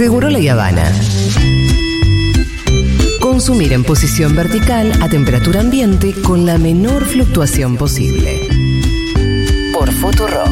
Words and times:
Seguro 0.00 0.30
la 0.30 0.38
Habana. 0.52 0.90
Consumir 3.20 3.74
en 3.74 3.84
posición 3.84 4.34
vertical 4.34 4.90
a 5.02 5.10
temperatura 5.10 5.60
ambiente 5.60 6.14
con 6.22 6.46
la 6.46 6.56
menor 6.56 7.04
fluctuación 7.04 7.76
posible. 7.76 8.48
Por 9.74 9.92
Futurock. 9.92 10.48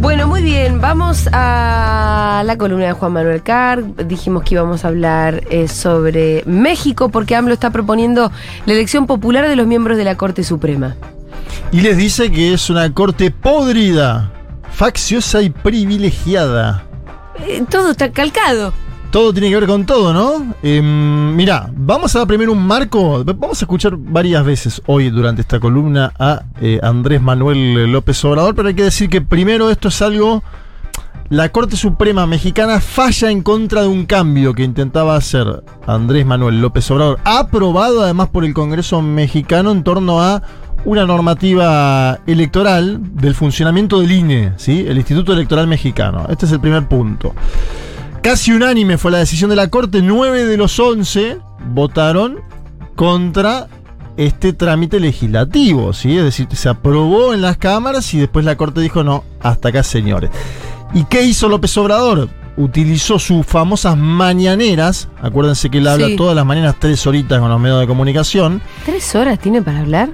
Bueno, 0.00 0.26
muy 0.26 0.42
bien, 0.42 0.80
vamos 0.80 1.28
a 1.30 1.75
la 2.42 2.58
columna 2.58 2.86
de 2.86 2.92
Juan 2.92 3.12
Manuel 3.12 3.42
Carr. 3.42 3.84
Dijimos 4.06 4.42
que 4.42 4.54
íbamos 4.54 4.84
a 4.84 4.88
hablar 4.88 5.44
eh, 5.50 5.68
sobre 5.68 6.42
México 6.46 7.08
porque 7.08 7.36
AMLO 7.36 7.54
está 7.54 7.70
proponiendo 7.70 8.30
la 8.66 8.72
elección 8.72 9.06
popular 9.06 9.48
de 9.48 9.56
los 9.56 9.66
miembros 9.66 9.96
de 9.96 10.04
la 10.04 10.16
Corte 10.16 10.44
Suprema. 10.44 10.96
Y 11.72 11.80
les 11.80 11.96
dice 11.96 12.30
que 12.30 12.52
es 12.52 12.70
una 12.70 12.92
corte 12.92 13.30
podrida, 13.30 14.32
facciosa 14.72 15.42
y 15.42 15.50
privilegiada. 15.50 16.84
Eh, 17.46 17.64
todo 17.68 17.90
está 17.90 18.10
calcado. 18.12 18.72
Todo 19.10 19.32
tiene 19.32 19.48
que 19.48 19.56
ver 19.56 19.66
con 19.66 19.86
todo, 19.86 20.12
¿no? 20.12 20.54
Eh, 20.62 20.82
mirá, 20.82 21.70
vamos 21.74 22.14
a 22.14 22.20
dar 22.20 22.28
primero 22.28 22.52
un 22.52 22.66
marco. 22.66 23.24
Vamos 23.24 23.62
a 23.62 23.64
escuchar 23.64 23.96
varias 23.96 24.44
veces 24.44 24.82
hoy 24.86 25.10
durante 25.10 25.42
esta 25.42 25.60
columna 25.60 26.12
a 26.18 26.42
eh, 26.60 26.80
Andrés 26.82 27.22
Manuel 27.22 27.90
López 27.90 28.22
Obrador, 28.24 28.54
pero 28.54 28.68
hay 28.68 28.74
que 28.74 28.82
decir 28.82 29.08
que 29.08 29.20
primero 29.20 29.70
esto 29.70 29.88
es 29.88 30.02
algo. 30.02 30.42
La 31.28 31.48
Corte 31.48 31.76
Suprema 31.76 32.24
Mexicana 32.24 32.80
falla 32.80 33.32
en 33.32 33.42
contra 33.42 33.82
de 33.82 33.88
un 33.88 34.06
cambio 34.06 34.54
que 34.54 34.62
intentaba 34.62 35.16
hacer 35.16 35.64
Andrés 35.84 36.24
Manuel 36.24 36.60
López 36.60 36.88
Obrador, 36.92 37.18
aprobado 37.24 38.02
además 38.02 38.28
por 38.28 38.44
el 38.44 38.54
Congreso 38.54 39.02
mexicano 39.02 39.72
en 39.72 39.82
torno 39.82 40.22
a 40.22 40.42
una 40.84 41.04
normativa 41.04 42.20
electoral 42.28 43.00
del 43.16 43.34
funcionamiento 43.34 44.00
del 44.00 44.12
INE, 44.12 44.52
¿sí? 44.56 44.84
el 44.86 44.98
Instituto 44.98 45.32
Electoral 45.32 45.66
Mexicano. 45.66 46.26
Este 46.28 46.46
es 46.46 46.52
el 46.52 46.60
primer 46.60 46.86
punto. 46.86 47.34
Casi 48.22 48.52
unánime 48.52 48.96
fue 48.96 49.10
la 49.10 49.18
decisión 49.18 49.50
de 49.50 49.56
la 49.56 49.68
Corte, 49.68 50.02
nueve 50.02 50.44
de 50.44 50.56
los 50.56 50.78
once 50.78 51.38
votaron 51.70 52.38
contra 52.94 53.66
este 54.16 54.52
trámite 54.52 55.00
legislativo, 55.00 55.92
¿sí? 55.92 56.16
Es 56.16 56.22
decir, 56.22 56.46
se 56.52 56.68
aprobó 56.68 57.34
en 57.34 57.42
las 57.42 57.56
cámaras 57.56 58.14
y 58.14 58.18
después 58.18 58.44
la 58.44 58.56
Corte 58.56 58.80
dijo, 58.80 59.02
no, 59.02 59.24
hasta 59.42 59.70
acá 59.70 59.82
señores. 59.82 60.30
¿Y 60.94 61.04
qué 61.04 61.22
hizo 61.22 61.48
López 61.48 61.76
Obrador? 61.76 62.28
Utilizó 62.56 63.18
sus 63.18 63.44
famosas 63.44 63.96
mañaneras, 63.98 65.08
acuérdense 65.20 65.68
que 65.68 65.78
él 65.78 65.86
habla 65.88 66.06
Sí. 66.06 66.16
todas 66.16 66.34
las 66.34 66.46
mañanas 66.46 66.76
tres 66.78 67.06
horitas 67.06 67.38
con 67.38 67.50
los 67.50 67.60
medios 67.60 67.80
de 67.80 67.86
comunicación. 67.86 68.62
¿Tres 68.86 69.14
horas 69.14 69.38
tiene 69.38 69.60
para 69.60 69.80
hablar? 69.80 70.08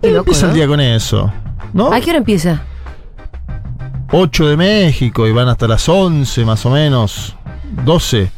Qué 0.00 0.08
loco, 0.10 0.18
empieza 0.30 0.46
¿no? 0.46 0.52
el 0.52 0.54
día 0.56 0.66
con 0.68 0.80
eso, 0.80 1.32
¿no? 1.72 1.92
¿A 1.92 2.00
qué 2.00 2.10
hora 2.10 2.18
empieza? 2.18 2.62
8 4.12 4.46
de 4.46 4.56
México 4.56 5.26
y 5.26 5.32
van 5.32 5.48
hasta 5.48 5.66
las 5.66 5.88
11 5.88 6.44
más 6.44 6.64
o 6.66 6.70
menos, 6.70 7.34
12. 7.84 8.30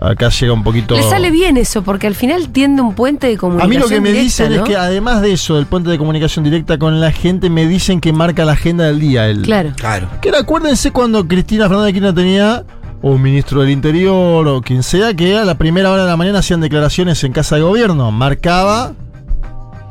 Acá 0.00 0.30
llega 0.30 0.52
un 0.52 0.64
poquito... 0.64 0.96
Le 0.96 1.02
sale 1.02 1.30
bien 1.30 1.56
eso, 1.56 1.82
porque 1.82 2.06
al 2.06 2.14
final 2.14 2.48
tiende 2.48 2.82
un 2.82 2.94
puente 2.94 3.26
de 3.28 3.34
A 3.34 3.38
comunicación. 3.38 3.70
mí 3.70 3.76
lo 3.76 3.88
que 3.88 4.00
me 4.00 4.08
directa, 4.08 4.22
dicen 4.24 4.50
¿no? 4.56 4.62
es 4.62 4.68
que 4.68 4.76
además 4.76 5.22
de 5.22 5.32
eso, 5.32 5.56
del 5.56 5.66
puente 5.66 5.90
de 5.90 5.98
comunicación 5.98 6.44
directa 6.44 6.78
con 6.78 7.00
la 7.00 7.12
gente, 7.12 7.50
me 7.50 7.66
dicen 7.66 8.00
que 8.00 8.12
marca 8.12 8.44
la 8.44 8.52
agenda 8.52 8.84
del 8.84 8.98
día. 9.00 9.28
él. 9.28 9.42
Claro. 9.42 9.72
Claro. 9.76 10.08
Que 10.20 10.30
era, 10.30 10.38
acuérdense 10.40 10.90
cuando 10.90 11.28
Cristina 11.28 11.68
Fernández 11.68 11.86
de 11.88 11.92
Kirchner 11.92 12.14
tenía 12.14 12.64
o 13.02 13.10
un 13.12 13.22
ministro 13.22 13.60
del 13.60 13.70
Interior 13.70 14.46
o 14.48 14.60
quien 14.62 14.82
sea, 14.82 15.12
que 15.14 15.36
a 15.36 15.44
la 15.44 15.56
primera 15.56 15.90
hora 15.90 16.04
de 16.04 16.08
la 16.10 16.16
mañana 16.16 16.38
hacían 16.40 16.60
declaraciones 16.60 17.22
en 17.24 17.32
casa 17.32 17.56
de 17.56 17.62
gobierno. 17.62 18.10
Marcaba 18.10 18.92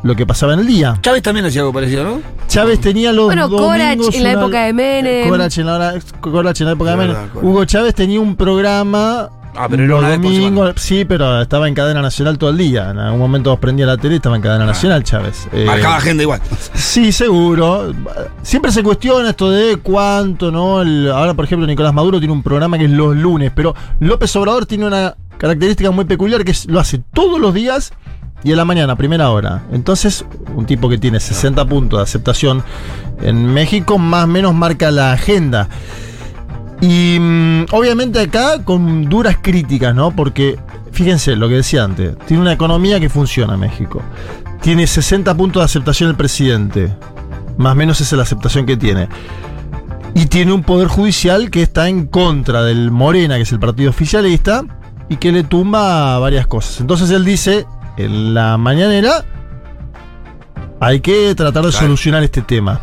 lo 0.04 0.16
que 0.16 0.26
pasaba 0.26 0.54
en 0.56 0.62
el 0.62 0.68
día. 0.68 0.98
Chávez 1.02 1.22
también 1.22 1.46
hacía 1.46 1.62
algo 1.62 1.74
parecido, 1.74 2.04
¿no? 2.04 2.22
Chávez 2.48 2.80
tenía 2.82 3.14
los 3.14 3.26
Bueno, 3.26 3.50
Corach 3.50 4.00
en 4.16 4.24
la 4.24 4.32
época 4.32 4.64
de 4.66 4.74
Menem. 4.74 5.30
Corach 5.30 5.58
en 5.58 5.66
la, 5.68 5.76
hora- 5.76 5.94
Corach 6.22 6.60
en 6.60 6.66
la 6.68 6.74
época 6.74 6.92
de 6.92 6.98
Menem. 6.98 7.16
Hugo 7.42 7.66
Chávez 7.66 7.94
tenía 7.94 8.20
un 8.20 8.36
programa 8.36 9.30
Ah, 9.56 9.68
pero 9.70 9.84
era 9.84 9.96
una 9.98 10.08
vez 10.10 10.20
por 10.54 10.80
sí, 10.80 11.04
pero 11.06 11.42
estaba 11.42 11.68
en 11.68 11.74
cadena 11.74 12.02
nacional 12.02 12.38
todo 12.38 12.52
el 12.52 12.58
día. 12.58 12.90
En 12.92 13.00
algún 13.00 13.20
momento 13.20 13.56
prendía 13.58 13.86
la 13.86 13.98
tele 13.98 14.14
y 14.14 14.18
estaba 14.18 14.36
en 14.38 14.42
cadena 14.42 14.66
nacional, 14.66 15.04
Chávez. 15.04 15.48
Eh, 15.52 15.66
Marcaba 15.66 15.98
agenda 15.98 16.24
igual. 16.24 16.42
Sí, 16.74 17.12
seguro. 17.12 17.94
Siempre 18.42 18.72
se 18.72 18.82
cuestiona 18.82 19.32
esto 19.32 19.52
de 19.52 19.76
cuánto, 19.78 20.52
¿no? 20.52 20.82
El- 20.82 21.12
ahora, 21.12 21.34
por 21.34 21.46
ejemplo, 21.46 21.68
Nicolás 21.68 21.94
Maduro 21.94 22.20
tiene 22.20 22.34
un 22.34 22.44
programa 22.44 22.78
que 22.78 22.86
es 22.86 22.92
los 22.92 23.16
lunes, 23.16 23.52
pero 23.54 23.76
López 24.00 24.34
Obrador 24.38 24.66
tiene 24.66 24.86
una 24.88 25.16
característica 25.38 25.92
muy 25.92 26.06
peculiar 26.06 26.44
que 26.46 26.52
es, 26.52 26.66
lo 26.68 26.80
hace 26.80 27.02
todos 27.14 27.40
los 27.40 27.54
días 27.54 27.92
y 28.44 28.54
a 28.54 28.56
la 28.56 28.64
mañana, 28.66 28.96
primera 28.96 29.30
hora. 29.32 29.64
Entonces, 29.74 30.26
un 30.56 30.66
tipo 30.66 30.88
que 30.90 30.98
tiene 30.98 31.20
60 31.20 31.66
puntos 31.66 32.00
de 32.00 32.04
aceptación 32.04 32.64
en 33.22 33.54
México, 33.54 33.98
más 33.98 34.24
o 34.24 34.28
menos 34.28 34.54
marca 34.54 34.90
la 34.92 35.12
agenda. 35.12 35.68
Y 36.82 37.18
mm, 37.20 37.66
obviamente 37.72 38.20
acá 38.20 38.64
con 38.64 39.08
duras 39.08 39.38
críticas, 39.42 39.94
¿no? 39.96 40.12
Porque, 40.12 40.58
fíjense 40.92 41.36
lo 41.36 41.48
que 41.48 41.56
decía 41.56 41.84
antes, 41.84 42.18
tiene 42.28 42.42
una 42.42 42.54
economía 42.54 43.00
que 43.00 43.10
funciona 43.10 43.56
México. 43.56 44.02
Tiene 44.62 44.88
60 44.88 45.36
puntos 45.36 45.62
de 45.62 45.66
aceptación 45.66 46.10
el 46.10 46.16
presidente. 46.16 46.94
Más 47.58 47.74
o 47.74 47.76
menos 47.76 48.02
esa 48.02 48.16
es 48.16 48.18
la 48.18 48.24
aceptación 48.24 48.66
que 48.66 48.78
tiene. 48.78 49.08
Y 50.14 50.26
tiene 50.26 50.52
un 50.54 50.64
poder 50.64 50.88
judicial 50.88 51.50
que 51.52 51.62
está 51.62 51.88
en 51.88 52.06
contra 52.08 52.64
del 52.64 52.92
Morena, 52.92 53.36
que 53.38 53.44
es 53.44 53.52
el 53.52 53.60
partido 53.60 53.90
oficialista, 53.92 54.64
y 55.08 55.18
que 55.18 55.32
le 55.32 55.44
tumba 55.44 56.18
varias 56.20 56.48
cosas. 56.48 56.82
Entonces 56.82 57.10
él 57.12 57.24
dice, 57.26 57.66
en 57.98 58.34
la 58.34 58.58
mañanera, 58.58 59.24
hay 60.80 61.00
que 61.00 61.34
tratar 61.36 61.64
de 61.64 61.70
Claro. 61.70 61.86
solucionar 61.86 62.24
este 62.24 62.42
tema. 62.42 62.80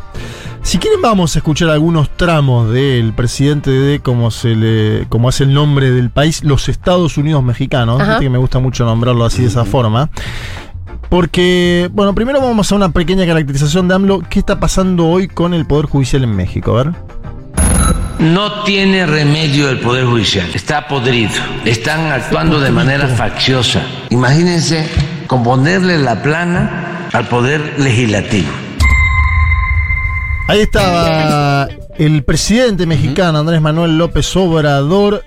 Si 0.68 0.76
quieren 0.76 1.00
vamos 1.00 1.34
a 1.34 1.38
escuchar 1.38 1.70
algunos 1.70 2.14
tramos 2.14 2.70
del 2.70 3.14
presidente 3.14 3.70
de 3.70 4.00
como 4.00 4.30
se 4.30 4.54
le 4.54 5.06
como 5.08 5.30
es 5.30 5.40
el 5.40 5.54
nombre 5.54 5.90
del 5.90 6.10
país, 6.10 6.44
los 6.44 6.68
Estados 6.68 7.16
Unidos 7.16 7.42
mexicanos, 7.42 8.02
Ajá. 8.02 8.18
Que 8.18 8.28
me 8.28 8.36
gusta 8.36 8.58
mucho 8.58 8.84
nombrarlo 8.84 9.24
así 9.24 9.40
de 9.40 9.48
esa 9.48 9.64
forma. 9.64 10.10
Porque, 11.08 11.88
bueno, 11.94 12.14
primero 12.14 12.42
vamos 12.42 12.70
a 12.70 12.74
una 12.74 12.90
pequeña 12.90 13.24
caracterización 13.24 13.88
de 13.88 13.94
AMLO. 13.94 14.22
¿Qué 14.28 14.40
está 14.40 14.60
pasando 14.60 15.06
hoy 15.06 15.26
con 15.26 15.54
el 15.54 15.64
Poder 15.64 15.86
Judicial 15.86 16.24
en 16.24 16.36
México? 16.36 16.76
A 16.76 16.84
ver. 16.84 16.94
No 18.18 18.64
tiene 18.64 19.06
remedio 19.06 19.70
el 19.70 19.80
Poder 19.80 20.04
Judicial, 20.04 20.50
está 20.52 20.86
podrido. 20.86 21.32
Están 21.64 22.12
actuando 22.12 22.60
de 22.60 22.70
manera 22.70 23.08
facciosa. 23.08 23.80
Imagínense 24.10 24.86
componerle 25.28 25.98
la 25.98 26.22
plana 26.22 27.08
al 27.14 27.26
Poder 27.26 27.76
Legislativo. 27.78 28.67
Ahí 30.48 30.60
estaba 30.60 31.68
el 31.98 32.24
presidente 32.24 32.86
mexicano 32.86 33.38
Andrés 33.38 33.60
Manuel 33.60 33.98
López 33.98 34.34
Obrador 34.36 35.22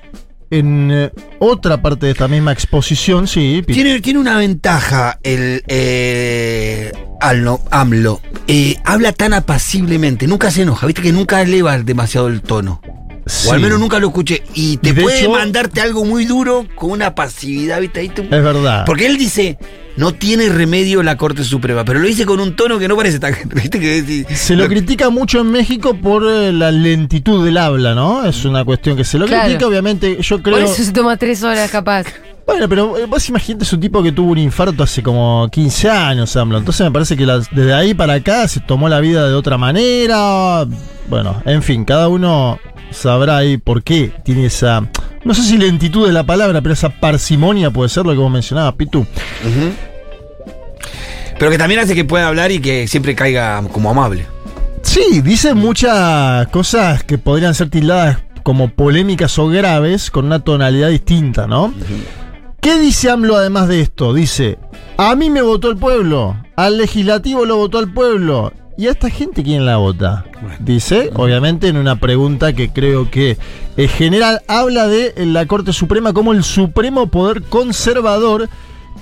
en 0.49 0.89
eh, 0.91 1.11
otra 1.39 1.81
parte 1.81 2.07
de 2.07 2.11
esta 2.13 2.27
misma 2.27 2.51
exposición, 2.51 3.27
sí. 3.27 3.63
Tiene, 3.65 4.01
tiene 4.01 4.19
una 4.19 4.37
ventaja 4.37 5.19
el 5.23 5.63
eh, 5.67 6.91
AMLO. 7.21 7.61
AMLO. 7.71 8.19
Eh, 8.47 8.75
habla 8.83 9.13
tan 9.13 9.33
apaciblemente, 9.33 10.27
nunca 10.27 10.51
se 10.51 10.63
enoja, 10.63 10.87
viste 10.87 11.01
que 11.03 11.13
nunca 11.13 11.41
eleva 11.41 11.77
demasiado 11.77 12.27
el 12.27 12.41
tono. 12.41 12.81
sí. 13.27 13.47
O 13.47 13.53
al 13.53 13.61
menos 13.61 13.79
nunca 13.79 13.99
lo 13.99 14.07
escuché. 14.07 14.43
Y 14.55 14.77
te 14.77 14.89
Y 14.89 14.93
puede 14.93 15.19
hecho- 15.21 15.31
mandarte 15.31 15.79
algo 15.81 16.03
muy 16.03 16.25
duro 16.25 16.65
con 16.75 16.91
una 16.91 17.15
pasividad, 17.15 17.79
viste 17.79 17.99
ahí. 18.01 18.09
tú- 18.09 18.23
Es 18.23 18.29
verdad. 18.29 18.83
Porque 18.85 19.05
él 19.05 19.17
dice, 19.17 19.57
no 19.97 20.13
tiene 20.13 20.49
remedio 20.49 21.03
la 21.03 21.17
Corte 21.17 21.43
Suprema, 21.43 21.83
pero 21.85 21.99
lo 21.99 22.07
dice 22.07 22.25
con 22.25 22.39
un 22.39 22.55
tono 22.55 22.79
que 22.79 22.87
no 22.87 22.95
parece 22.95 23.19
tan... 23.19 23.35
¿Viste 23.53 23.79
que? 23.79 24.25
Se 24.35 24.55
lo 24.55 24.67
critica 24.67 25.09
mucho 25.09 25.41
en 25.41 25.51
México 25.51 25.93
por 25.95 26.23
eh, 26.27 26.51
la 26.53 26.71
lentitud 26.71 27.43
del 27.45 27.57
habla, 27.57 27.93
¿no? 27.93 28.25
Es 28.25 28.45
una 28.45 28.63
cuestión 28.65 28.95
que 28.97 29.03
se 29.03 29.17
lo 29.17 29.25
Claro. 29.27 29.43
critica, 29.45 29.67
obviamente. 29.67 30.17
Yo 30.21 30.41
creo. 30.41 30.57
Por 30.57 30.65
eso 30.65 30.83
se 30.83 30.91
toma 30.91 31.17
tres 31.17 31.43
horas 31.43 31.69
capaz. 31.69 32.05
Bueno, 32.43 32.67
pero 32.67 32.97
eh, 32.97 33.05
vos 33.05 33.29
imagínate, 33.29 33.63
es 33.63 33.71
un 33.71 33.79
tipo 33.79 34.01
que 34.01 34.11
tuvo 34.11 34.31
un 34.31 34.37
infarto 34.39 34.81
hace 34.83 35.03
como 35.03 35.47
15 35.51 35.89
años, 35.89 36.35
AMLO. 36.35 36.57
Entonces 36.57 36.83
me 36.85 36.91
parece 36.91 37.15
que 37.15 37.25
las- 37.25 37.47
desde 37.51 37.71
ahí 37.71 37.93
para 37.93 38.13
acá 38.15 38.47
se 38.47 38.59
tomó 38.59 38.89
la 38.89 38.99
vida 38.99 39.27
de 39.27 39.35
otra 39.35 39.57
manera. 39.59 40.65
Bueno, 41.07 41.41
en 41.45 41.61
fin, 41.61 41.85
cada 41.85 42.09
uno 42.09 42.59
sabrá 42.89 43.37
ahí 43.37 43.57
por 43.57 43.83
qué 43.83 44.11
tiene 44.25 44.47
esa. 44.47 44.81
No 45.23 45.33
sé 45.33 45.43
si 45.43 45.57
lentitud 45.57 46.07
de 46.07 46.13
la 46.13 46.23
palabra, 46.23 46.61
pero 46.61 46.73
esa 46.73 46.89
parsimonia 46.89 47.69
puede 47.69 47.89
ser 47.89 48.05
lo 48.05 48.11
que 48.11 48.17
vos 48.17 48.31
mencionabas, 48.31 48.73
Pitu. 48.73 49.05
Pero 51.37 51.51
que 51.51 51.57
también 51.57 51.79
hace 51.79 51.95
que 51.95 52.05
pueda 52.05 52.27
hablar 52.27 52.51
y 52.51 52.59
que 52.59 52.87
siempre 52.87 53.15
caiga 53.15 53.61
como 53.71 53.89
amable. 53.89 54.25
Sí, 54.81 55.21
dice 55.21 55.53
muchas 55.53 56.47
cosas 56.47 57.03
que 57.03 57.17
podrían 57.17 57.53
ser 57.53 57.69
tildadas 57.69 58.17
como 58.43 58.69
polémicas 58.69 59.37
o 59.39 59.47
graves 59.47 60.09
con 60.09 60.25
una 60.25 60.39
tonalidad 60.39 60.89
distinta, 60.89 61.47
¿no? 61.47 61.73
¿Qué 62.59 62.79
dice 62.79 63.09
AMLO 63.09 63.37
además 63.37 63.67
de 63.67 63.81
esto? 63.81 64.13
Dice, 64.13 64.57
a 64.97 65.15
mí 65.15 65.29
me 65.29 65.41
votó 65.41 65.69
el 65.69 65.77
pueblo, 65.77 66.35
al 66.55 66.77
legislativo 66.77 67.45
lo 67.45 67.57
votó 67.57 67.79
el 67.79 67.91
pueblo, 67.91 68.53
¿y 68.77 68.87
a 68.87 68.91
esta 68.91 69.09
gente 69.09 69.43
quién 69.43 69.65
la 69.65 69.77
vota? 69.77 70.25
Dice, 70.59 71.11
obviamente 71.15 71.67
en 71.67 71.77
una 71.77 71.97
pregunta 71.97 72.53
que 72.53 72.69
creo 72.71 73.09
que 73.11 73.37
es 73.77 73.91
general, 73.91 74.41
habla 74.47 74.87
de 74.87 75.13
la 75.25 75.45
Corte 75.45 75.73
Suprema 75.73 76.13
como 76.13 76.31
el 76.33 76.43
supremo 76.43 77.07
poder 77.07 77.43
conservador 77.43 78.49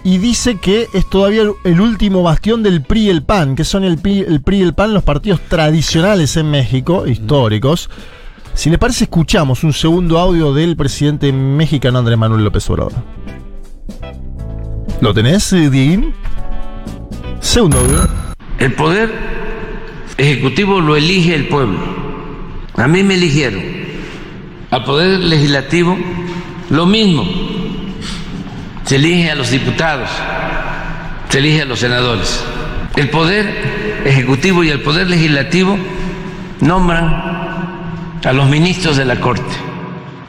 y 0.03 0.17
dice 0.17 0.57
que 0.59 0.87
es 0.93 1.09
todavía 1.09 1.43
el- 1.63 1.81
último 1.81 2.23
bastión 2.23 2.63
del 2.63 2.81
PRI 2.81 3.01
y 3.07 3.09
el 3.09 3.23
PAN, 3.23 3.55
que 3.55 3.63
son 3.65 3.83
el 3.83 3.97
PRI, 3.97 4.19
el 4.19 4.41
PRI 4.41 4.57
y 4.59 4.61
el 4.61 4.73
PAN 4.73 4.93
los 4.93 5.03
partidos 5.03 5.41
tradicionales 5.49 6.37
en 6.37 6.49
México, 6.51 7.05
históricos. 7.07 7.89
Si 8.53 8.69
les 8.69 8.79
parece, 8.79 9.05
escuchamos 9.05 9.63
un 9.63 9.73
segundo 9.73 10.19
audio 10.19 10.53
del 10.53 10.75
presidente 10.75 11.31
mexicano 11.31 11.99
Andrés 11.99 12.17
Manuel 12.17 12.43
López 12.43 12.69
Obrador. 12.69 12.93
¿Lo 15.01 15.13
tenés, 15.13 15.51
eh, 15.53 15.69
Dieguín? 15.69 16.13
Segundo 17.39 17.77
audio. 17.79 18.07
El 18.57 18.73
poder 18.75 19.09
ejecutivo 20.19 20.81
lo 20.81 20.95
elige 20.95 21.33
el 21.33 21.47
pueblo. 21.47 21.79
A 22.75 22.87
mí 22.87 23.03
me 23.03 23.15
eligieron. 23.15 23.61
Al 24.71 24.83
poder 24.83 25.19
legislativo, 25.19 25.97
lo 26.69 26.85
mismo. 26.85 27.27
Se 28.85 28.97
elige 28.97 29.31
a 29.31 29.35
los 29.35 29.51
diputados, 29.51 30.09
se 31.29 31.39
elige 31.39 31.61
a 31.61 31.65
los 31.65 31.79
senadores. 31.79 32.43
El 32.95 33.09
poder 33.09 34.01
ejecutivo 34.05 34.63
y 34.63 34.69
el 34.69 34.81
poder 34.81 35.09
legislativo 35.09 35.77
nombran 36.61 37.07
a 38.23 38.33
los 38.33 38.49
ministros 38.49 38.97
de 38.97 39.05
la 39.05 39.19
Corte. 39.19 39.55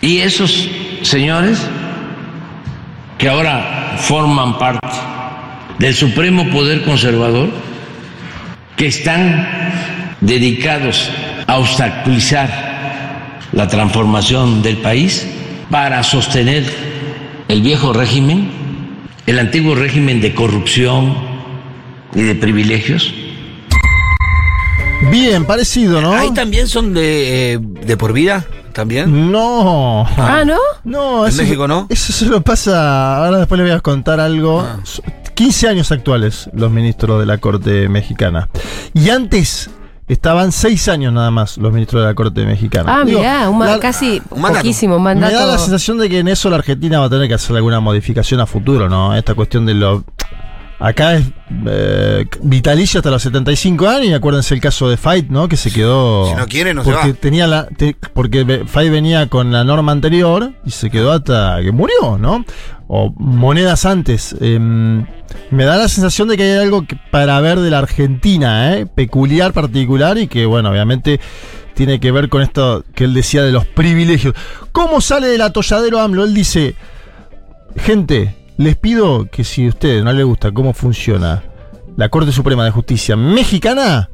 Y 0.00 0.18
esos 0.18 0.68
señores 1.02 1.60
que 3.18 3.28
ahora 3.28 3.96
forman 3.98 4.58
parte 4.58 4.88
del 5.78 5.94
Supremo 5.94 6.50
Poder 6.50 6.82
Conservador, 6.84 7.48
que 8.80 8.86
están 8.86 9.46
dedicados 10.22 11.10
a 11.46 11.58
obstaculizar 11.58 12.48
la 13.52 13.68
transformación 13.68 14.62
del 14.62 14.78
país 14.78 15.26
para 15.70 16.02
sostener 16.02 16.64
el 17.48 17.60
viejo 17.60 17.92
régimen, 17.92 18.48
el 19.26 19.38
antiguo 19.38 19.74
régimen 19.74 20.22
de 20.22 20.34
corrupción 20.34 21.14
y 22.14 22.22
de 22.22 22.34
privilegios. 22.34 23.12
Bien, 25.10 25.44
parecido, 25.44 26.00
¿no? 26.00 26.14
Ahí 26.14 26.32
también 26.32 26.66
son 26.66 26.94
de, 26.94 27.52
eh, 27.52 27.58
de 27.60 27.96
por 27.98 28.14
vida, 28.14 28.46
también. 28.72 29.30
No. 29.30 30.06
Ah, 30.16 30.42
¿no? 30.46 30.56
No, 30.84 31.26
En 31.26 31.32
eso, 31.32 31.42
México, 31.42 31.68
¿no? 31.68 31.86
Eso 31.90 32.14
solo 32.14 32.40
pasa. 32.40 33.26
Ahora 33.26 33.40
después 33.40 33.58
le 33.58 33.64
voy 33.64 33.76
a 33.76 33.80
contar 33.80 34.20
algo. 34.20 34.60
Ah. 34.60 34.78
So- 35.40 35.44
15 35.44 35.68
años 35.68 35.92
actuales 35.92 36.50
los 36.52 36.70
ministros 36.70 37.18
de 37.20 37.26
la 37.26 37.38
Corte 37.38 37.88
Mexicana. 37.88 38.48
Y 38.94 39.10
antes 39.10 39.70
estaban 40.08 40.52
6 40.52 40.88
años 40.88 41.12
nada 41.12 41.30
más 41.30 41.56
los 41.56 41.72
ministros 41.72 42.02
de 42.02 42.08
la 42.08 42.14
Corte 42.14 42.44
Mexicana. 42.44 43.00
Ah, 43.00 43.04
Digo, 43.04 43.20
mirá, 43.20 43.48
un 43.48 43.58
la- 43.60 43.78
casi 43.78 44.20
un 44.30 44.42
mandato. 44.42 44.62
poquísimo, 44.62 44.96
un 44.96 45.02
Me 45.04 45.14
da 45.14 45.46
la 45.46 45.58
sensación 45.58 45.98
de 45.98 46.08
que 46.08 46.18
en 46.18 46.28
eso 46.28 46.50
la 46.50 46.56
Argentina 46.56 46.98
va 47.00 47.06
a 47.06 47.10
tener 47.10 47.28
que 47.28 47.34
hacer 47.34 47.54
alguna 47.56 47.80
modificación 47.80 48.40
a 48.40 48.46
futuro, 48.46 48.88
¿no? 48.88 49.14
Esta 49.14 49.34
cuestión 49.34 49.66
de 49.66 49.74
lo. 49.74 50.04
Acá 50.82 51.16
es 51.16 51.26
eh, 51.66 52.24
vitalicio 52.42 53.00
hasta 53.00 53.10
los 53.10 53.22
75 53.22 53.86
años 53.86 54.06
y 54.06 54.14
acuérdense 54.14 54.54
el 54.54 54.62
caso 54.62 54.88
de 54.88 54.96
Fight, 54.96 55.28
¿no? 55.28 55.46
Que 55.46 55.58
se 55.58 55.70
quedó... 55.70 56.30
Si 56.30 56.34
no 56.34 56.46
quiere, 56.46 56.72
no 56.72 56.82
se 56.82 56.90
porque 56.90 57.08
va. 57.12 57.18
Tenía 57.20 57.46
la, 57.46 57.66
te- 57.66 57.94
porque 58.14 58.64
Fight 58.66 58.90
venía 58.90 59.26
con 59.28 59.52
la 59.52 59.62
norma 59.62 59.92
anterior 59.92 60.52
y 60.64 60.70
se 60.70 60.88
quedó 60.88 61.12
hasta 61.12 61.58
que 61.60 61.70
murió, 61.70 62.16
¿no? 62.18 62.46
O 62.92 63.12
monedas 63.16 63.86
antes. 63.86 64.34
Em, 64.40 65.06
me 65.52 65.64
da 65.64 65.76
la 65.76 65.86
sensación 65.88 66.26
de 66.26 66.36
que 66.36 66.42
hay 66.42 66.58
algo 66.58 66.84
que- 66.86 66.98
para 67.12 67.40
ver 67.40 67.60
de 67.60 67.70
la 67.70 67.78
Argentina, 67.78 68.74
¿eh? 68.76 68.86
Peculiar, 68.86 69.52
particular 69.52 70.18
y 70.18 70.26
que, 70.26 70.44
bueno, 70.44 70.70
obviamente 70.70 71.20
tiene 71.74 72.00
que 72.00 72.10
ver 72.10 72.28
con 72.28 72.42
esto 72.42 72.84
que 72.96 73.04
él 73.04 73.14
decía 73.14 73.44
de 73.44 73.52
los 73.52 73.64
privilegios. 73.64 74.34
¿Cómo 74.72 75.00
sale 75.00 75.28
del 75.28 75.40
atolladero 75.42 76.00
AMLO? 76.00 76.24
Él 76.24 76.34
dice, 76.34 76.74
gente, 77.76 78.34
les 78.56 78.76
pido 78.76 79.28
que 79.30 79.44
si 79.44 79.66
a 79.66 79.68
ustedes 79.68 80.02
no 80.02 80.12
les 80.12 80.26
gusta 80.26 80.50
cómo 80.50 80.72
funciona 80.74 81.44
la 81.96 82.08
Corte 82.08 82.32
Suprema 82.32 82.64
de 82.64 82.70
Justicia 82.72 83.14
mexicana, 83.16 84.10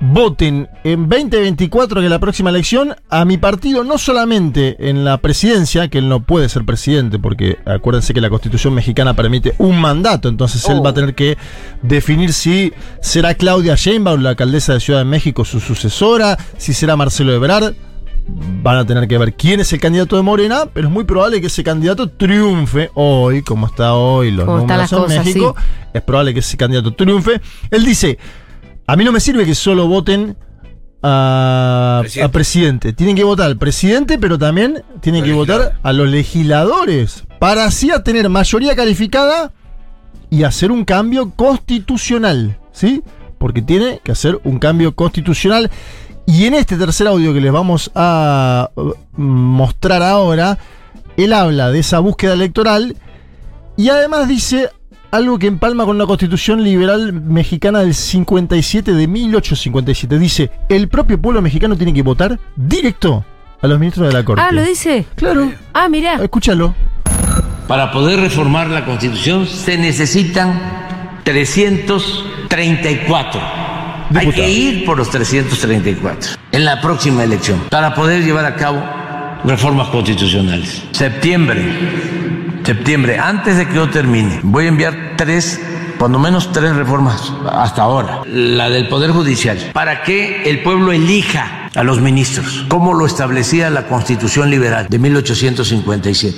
voten 0.00 0.68
en 0.84 1.08
2024, 1.08 2.00
que 2.00 2.06
es 2.06 2.10
la 2.10 2.18
próxima 2.20 2.50
elección, 2.50 2.94
a 3.10 3.24
mi 3.24 3.36
partido, 3.36 3.82
no 3.82 3.98
solamente 3.98 4.76
en 4.90 5.04
la 5.04 5.18
presidencia, 5.18 5.88
que 5.88 5.98
él 5.98 6.08
no 6.08 6.20
puede 6.22 6.48
ser 6.48 6.64
presidente, 6.64 7.18
porque 7.18 7.58
acuérdense 7.64 8.14
que 8.14 8.20
la 8.20 8.30
Constitución 8.30 8.74
mexicana 8.74 9.14
permite 9.14 9.54
un 9.58 9.80
mandato, 9.80 10.28
entonces 10.28 10.64
él 10.68 10.76
Oh. 10.78 10.82
va 10.84 10.90
a 10.90 10.94
tener 10.94 11.14
que 11.14 11.36
definir 11.82 12.32
si 12.32 12.72
será 13.00 13.34
Claudia 13.34 13.74
Sheinbaum, 13.74 14.22
la 14.22 14.30
alcaldesa 14.30 14.74
de 14.74 14.80
Ciudad 14.80 15.00
de 15.00 15.04
México, 15.04 15.44
su 15.44 15.58
sucesora, 15.60 16.38
si 16.56 16.72
será 16.74 16.94
Marcelo 16.96 17.32
Ebrard. 17.32 17.74
Van 18.62 18.76
a 18.76 18.84
tener 18.84 19.08
que 19.08 19.16
ver 19.16 19.32
quién 19.32 19.60
es 19.60 19.72
el 19.72 19.80
candidato 19.80 20.14
de 20.14 20.22
Morena, 20.22 20.66
pero 20.72 20.88
es 20.88 20.92
muy 20.92 21.04
probable 21.04 21.40
que 21.40 21.46
ese 21.46 21.64
candidato 21.64 22.10
triunfe 22.10 22.90
hoy, 22.94 23.40
como 23.42 23.66
está 23.66 23.94
hoy 23.94 24.30
los 24.30 24.44
Como 24.44 24.58
números 24.58 24.92
en 24.92 24.98
cosas, 24.98 25.24
México. 25.24 25.56
Es 25.94 26.02
probable 26.02 26.34
que 26.34 26.40
ese 26.40 26.58
candidato 26.58 26.92
triunfe. 26.92 27.40
Él 27.70 27.86
dice, 27.86 28.18
a 28.88 28.96
mí 28.96 29.04
no 29.04 29.12
me 29.12 29.20
sirve 29.20 29.44
que 29.44 29.54
solo 29.54 29.86
voten 29.86 30.34
a 31.02 31.98
Presidente. 32.00 32.26
a 32.26 32.32
presidente. 32.32 32.92
Tienen 32.94 33.16
que 33.16 33.22
votar 33.22 33.46
al 33.46 33.58
presidente, 33.58 34.18
pero 34.18 34.38
también 34.38 34.82
tienen 35.02 35.20
Los 35.20 35.28
que 35.28 35.34
votar 35.34 35.78
a 35.82 35.92
los 35.92 36.08
legisladores 36.08 37.24
para 37.38 37.66
así 37.66 37.90
a 37.90 38.02
tener 38.02 38.30
mayoría 38.30 38.74
calificada 38.74 39.52
y 40.30 40.42
hacer 40.42 40.72
un 40.72 40.86
cambio 40.86 41.32
constitucional, 41.32 42.58
¿sí? 42.72 43.02
Porque 43.36 43.60
tiene 43.60 44.00
que 44.02 44.12
hacer 44.12 44.40
un 44.44 44.58
cambio 44.58 44.94
constitucional. 44.94 45.70
Y 46.26 46.46
en 46.46 46.54
este 46.54 46.76
tercer 46.78 47.08
audio 47.08 47.34
que 47.34 47.42
les 47.42 47.52
vamos 47.52 47.90
a 47.94 48.70
uh, 48.74 48.94
mostrar 49.12 50.02
ahora, 50.02 50.56
él 51.18 51.34
habla 51.34 51.70
de 51.70 51.80
esa 51.80 51.98
búsqueda 51.98 52.32
electoral 52.32 52.96
y 53.76 53.90
además 53.90 54.28
dice 54.28 54.70
algo 55.10 55.38
que 55.38 55.46
empalma 55.46 55.84
con 55.84 55.98
la 55.98 56.06
constitución 56.06 56.62
liberal 56.62 57.12
mexicana 57.12 57.80
del 57.80 57.94
57, 57.94 58.92
de 58.92 59.06
1857. 59.08 60.18
Dice, 60.18 60.50
el 60.68 60.88
propio 60.88 61.20
pueblo 61.20 61.40
mexicano 61.42 61.76
tiene 61.76 61.92
que 61.94 62.02
votar 62.02 62.38
directo 62.56 63.24
a 63.60 63.66
los 63.66 63.78
ministros 63.78 64.08
de 64.08 64.14
la 64.14 64.24
Corte. 64.24 64.42
Ah, 64.46 64.52
¿lo 64.52 64.62
dice? 64.62 65.06
Claro, 65.16 65.50
Ah, 65.72 65.88
mirá. 65.88 66.14
escúchalo. 66.22 66.74
Para 67.66 67.90
poder 67.92 68.20
reformar 68.20 68.68
la 68.68 68.84
Constitución 68.84 69.46
se 69.46 69.76
necesitan 69.78 70.60
334. 71.24 73.40
Hay 74.10 74.20
Diputado. 74.20 74.42
que 74.44 74.50
ir 74.50 74.84
por 74.86 74.96
los 74.96 75.10
334 75.10 76.30
en 76.52 76.64
la 76.64 76.80
próxima 76.80 77.24
elección 77.24 77.60
para 77.70 77.94
poder 77.94 78.24
llevar 78.24 78.46
a 78.46 78.54
cabo 78.56 78.82
reformas 79.44 79.88
constitucionales. 79.88 80.82
Septiembre, 80.92 81.62
septiembre, 82.68 83.18
antes 83.18 83.56
de 83.56 83.66
que 83.66 83.74
yo 83.76 83.88
termine, 83.88 84.40
voy 84.42 84.66
a 84.66 84.68
enviar 84.68 85.14
tres, 85.16 85.58
cuando 85.98 86.18
menos 86.18 86.52
tres 86.52 86.76
reformas 86.76 87.32
hasta 87.50 87.80
ahora. 87.80 88.20
La 88.26 88.68
del 88.68 88.88
Poder 88.88 89.10
Judicial, 89.10 89.70
para 89.72 90.02
que 90.02 90.42
el 90.42 90.62
pueblo 90.62 90.92
elija 90.92 91.70
a 91.74 91.82
los 91.82 92.02
ministros, 92.02 92.66
como 92.68 92.92
lo 92.92 93.06
establecía 93.06 93.70
la 93.70 93.86
Constitución 93.86 94.50
Liberal 94.50 94.86
de 94.86 94.98
1857. 94.98 96.36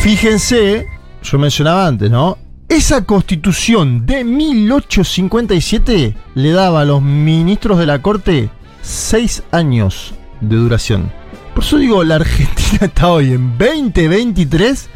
Fíjense, 0.00 0.86
yo 1.22 1.38
mencionaba 1.38 1.86
antes, 1.86 2.10
¿no? 2.10 2.38
Esa 2.70 3.04
constitución 3.04 4.06
de 4.06 4.24
1857 4.24 6.16
le 6.34 6.50
daba 6.52 6.80
a 6.80 6.86
los 6.86 7.02
ministros 7.02 7.78
de 7.78 7.84
la 7.84 8.00
corte 8.00 8.48
seis 8.80 9.42
años 9.52 10.14
de 10.40 10.56
duración. 10.56 11.23
Por 11.54 11.62
eso 11.64 11.78
digo, 11.78 12.02
la 12.04 12.16
Argentina 12.16 12.78
está 12.82 13.08
hoy 13.08 13.32
en 13.32 13.56
2023 13.58 14.88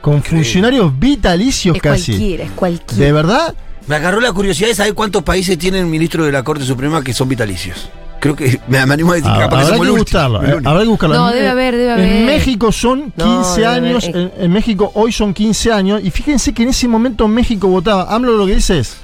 con 0.00 0.22
funcionarios 0.22 0.96
vitalicios 0.98 1.76
Es 1.76 1.82
casi. 1.82 2.12
cualquiera, 2.12 2.44
es 2.44 2.50
cualquiera. 2.52 3.04
¿De 3.04 3.12
verdad? 3.12 3.54
Me 3.86 3.96
agarró 3.96 4.20
la 4.20 4.32
curiosidad 4.32 4.68
de 4.68 4.74
saber 4.74 4.94
cuántos 4.94 5.22
países 5.22 5.58
tienen 5.58 5.90
ministros 5.90 6.26
de 6.26 6.32
la 6.32 6.42
Corte 6.42 6.64
Suprema 6.64 7.02
que 7.02 7.12
son 7.12 7.28
vitalicios. 7.28 7.88
Creo 8.20 8.36
que 8.36 8.58
me, 8.68 8.84
me 8.86 8.94
animo 8.94 9.12
a 9.12 9.16
decir 9.16 9.30
Ah, 9.30 9.40
capaz 9.40 9.56
que 9.56 9.62
habrá 9.64 9.74
que 9.74 9.80
último, 9.80 9.98
buscarlo. 9.98 10.42
eh, 10.42 10.60
habrá 10.64 10.80
que 10.82 10.88
buscarlo. 10.88 11.16
No, 11.16 11.28
En- 11.30 11.34
debe 11.34 11.48
haber, 11.48 11.76
debe 11.76 11.92
En 11.94 12.00
haber. 12.00 12.24
México 12.26 12.72
son 12.72 13.10
15 13.12 13.16
No, 13.18 13.54
debe 13.54 13.66
haber. 13.66 13.84
años. 13.90 14.04
En, 14.04 14.32
en 14.38 14.52
México 14.52 14.92
hoy 14.94 15.12
son 15.12 15.34
15 15.34 15.72
años. 15.72 16.00
Y 16.04 16.10
fíjense 16.10 16.54
que 16.54 16.62
en 16.62 16.68
ese 16.70 16.86
momento 16.88 17.26
México 17.28 17.68
votaba. 17.68 18.14
AMLO 18.14 18.36
lo 18.38 18.46
que 18.46 18.54
dice 18.54 18.78
es: 18.78 18.96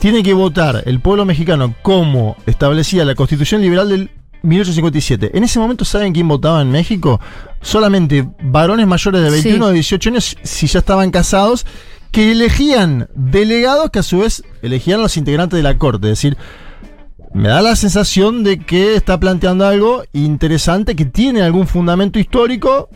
tiene 0.00 0.22
que 0.22 0.32
votar 0.32 0.82
el 0.86 0.98
pueblo 1.00 1.24
mexicano 1.24 1.74
como 1.82 2.36
establecía 2.46 3.04
la 3.04 3.14
constitución 3.14 3.62
liberal 3.62 3.88
del 3.88 4.10
1857. 4.46 5.36
En 5.36 5.44
ese 5.44 5.58
momento, 5.58 5.84
¿saben 5.84 6.12
quién 6.12 6.28
votaba 6.28 6.62
en 6.62 6.70
México? 6.70 7.20
Solamente 7.60 8.28
varones 8.42 8.86
mayores 8.86 9.22
de 9.22 9.30
21 9.30 9.64
o 9.64 9.68
Sí. 9.68 9.72
de 9.72 9.74
18 9.74 10.10
años, 10.10 10.36
si 10.42 10.66
ya 10.66 10.78
estaban 10.78 11.10
casados, 11.10 11.66
que 12.12 12.32
elegían 12.32 13.08
delegados 13.14 13.90
que 13.90 13.98
a 13.98 14.02
su 14.02 14.20
vez 14.20 14.42
elegían 14.62 15.00
a 15.00 15.02
los 15.02 15.16
integrantes 15.16 15.56
de 15.56 15.62
la 15.62 15.76
corte. 15.76 16.06
Es 16.06 16.18
decir, 16.18 16.36
me 17.34 17.48
da 17.48 17.60
la 17.60 17.76
sensación 17.76 18.44
de 18.44 18.58
que 18.58 18.94
está 18.94 19.20
planteando 19.20 19.66
algo 19.66 20.04
interesante 20.12 20.96
que 20.96 21.04
tiene 21.04 21.42
algún 21.42 21.66
fundamento 21.66 22.18
histórico, 22.18 22.88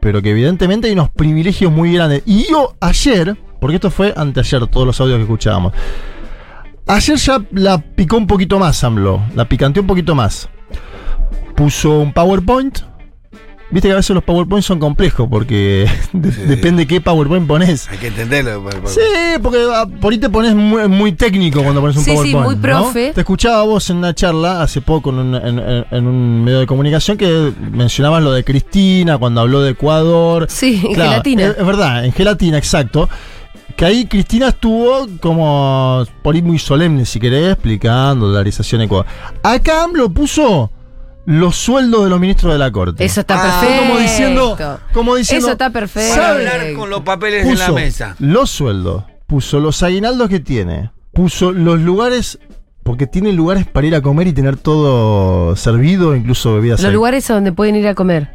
pero 0.00 0.20
que 0.20 0.30
evidentemente 0.30 0.88
hay 0.88 0.92
unos 0.92 1.10
privilegios 1.10 1.72
muy 1.72 1.92
grandes. 1.94 2.22
Y 2.26 2.46
yo 2.50 2.74
ayer, 2.80 3.36
porque 3.60 3.76
esto 3.76 3.90
fue 3.90 4.12
anteayer, 4.16 4.66
todos 4.66 4.86
los 4.86 5.00
audios 5.00 5.16
que 5.16 5.22
escuchábamos, 5.22 5.72
ayer 6.86 7.16
ya 7.16 7.42
la 7.52 7.78
picó 7.78 8.16
un 8.18 8.26
poquito 8.26 8.58
más 8.58 8.84
AMLO, 8.84 9.22
la 9.34 9.48
picanteó 9.48 9.82
un 9.82 9.86
poquito 9.86 10.14
más. 10.14 10.48
Puso 11.56 11.98
un 12.00 12.12
PowerPoint 12.12 12.78
Viste 13.68 13.88
que 13.88 13.94
a 13.94 13.96
veces 13.96 14.14
los 14.14 14.22
PowerPoint 14.22 14.64
son 14.64 14.78
complejos 14.78 15.26
porque 15.28 15.88
de- 16.12 16.30
depende 16.30 16.86
qué 16.86 17.00
PowerPoint 17.00 17.48
pones. 17.48 17.88
Hay 17.88 17.98
que 17.98 18.06
entenderlo. 18.08 18.62
por- 18.62 18.86
Sí, 18.88 19.00
porque 19.42 19.58
ah, 19.74 19.88
por 20.00 20.12
ahí 20.12 20.18
te 20.20 20.28
pones 20.30 20.54
muy, 20.54 20.86
muy 20.86 21.10
técnico 21.12 21.64
cuando 21.64 21.80
pones 21.80 21.96
un 21.96 22.04
Sí, 22.04 22.10
sí, 22.12 22.16
PowerPoint. 22.32 22.44
muy 22.46 22.54
¿no? 22.54 22.60
profe. 22.62 23.10
Te 23.12 23.22
escuchaba 23.22 23.64
vos 23.64 23.90
en 23.90 23.96
una 23.96 24.14
charla 24.14 24.62
hace 24.62 24.80
poco 24.82 25.10
en 25.10 25.16
un, 25.18 25.34
en- 25.34 25.58
en- 25.58 25.84
en 25.90 26.06
un 26.06 26.44
medio 26.44 26.60
de 26.60 26.66
comunicación 26.66 27.16
que 27.16 27.52
mencionabas 27.72 28.22
lo 28.22 28.30
de 28.30 28.44
Cristina 28.44 29.18
cuando 29.18 29.40
habló 29.40 29.60
de 29.62 29.72
Ecuador. 29.72 30.46
Sí, 30.48 30.80
en 30.86 30.94
Claro, 30.94 31.10
gelatina. 31.10 31.42
Es, 31.46 31.58
es 31.58 31.66
verdad, 31.66 32.04
en 32.04 32.12
gelatina, 32.12 32.58
exacto. 32.58 33.08
Que 33.74 33.84
ahí 33.84 34.06
Cristina 34.06 34.48
estuvo 34.50 35.08
como 35.20 36.04
por 36.22 36.36
ahí 36.36 36.40
muy 36.42 36.60
solemne, 36.60 37.04
si 37.04 37.18
querés, 37.18 37.54
explicando 37.54 38.28
dolarización 38.28 38.82
Ecuador. 38.82 39.06
Acá 39.42 39.82
AMLO 39.82 40.08
puso 40.08 40.70
los 41.26 41.56
sueldos 41.56 42.04
de 42.04 42.10
los 42.10 42.18
ministros 42.20 42.52
de 42.52 42.58
la 42.58 42.70
Corte. 42.70 43.04
Eso 43.04 43.20
está 43.20 43.34
Ah, 43.38 43.60
perfecto. 43.60 43.82
como 43.82 43.98
diciendo, 44.00 44.58
como 44.92 45.14
diciendo, 45.16 45.46
Eso 45.48 45.52
está 45.52 45.70
perfecto. 45.70 46.22
Hablar 46.22 46.72
con 46.74 46.88
los 46.90 47.00
papeles 47.02 47.44
en 47.46 47.58
la 47.58 47.66
puso 47.66 47.74
mesa. 47.74 48.16
los 48.18 48.48
sueldos, 48.50 49.04
puso 49.26 49.60
los 49.60 49.82
aguinaldos 49.82 50.28
que 50.28 50.40
tiene, 50.40 50.90
puso 51.12 51.52
los 51.52 51.80
lugares, 51.80 52.38
porque 52.82 53.06
tiene 53.06 53.32
lugares 53.32 53.66
para 53.66 53.86
ir 53.86 53.94
a 53.94 54.00
comer 54.02 54.28
y 54.28 54.32
tener 54.32 54.56
todo 54.56 55.56
servido, 55.56 56.14
incluso 56.14 56.54
bebidas. 56.54 56.80
Los 56.80 56.88
ahí. 56.88 56.94
lugares 56.94 57.28
a 57.30 57.34
donde 57.34 57.52
pueden 57.52 57.74
ir 57.76 57.88
a 57.88 57.94
comer. 57.94 58.30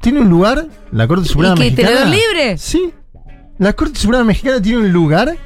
¿Tiene 0.00 0.20
un 0.20 0.28
lugar? 0.30 0.66
¿La 0.92 1.06
Corte 1.08 1.26
Suprema 1.28 1.54
¿Y 1.54 1.56
qué, 1.56 1.64
Mexicana? 1.64 1.88
tenedor 1.88 2.08
libre? 2.08 2.58
Sí. 2.58 2.92
La 3.58 3.72
Corte 3.72 3.98
Suprema 3.98 4.24
Mexicana 4.24 4.62
tiene 4.62 4.78
un 4.78 4.92
lugar, 4.92 5.36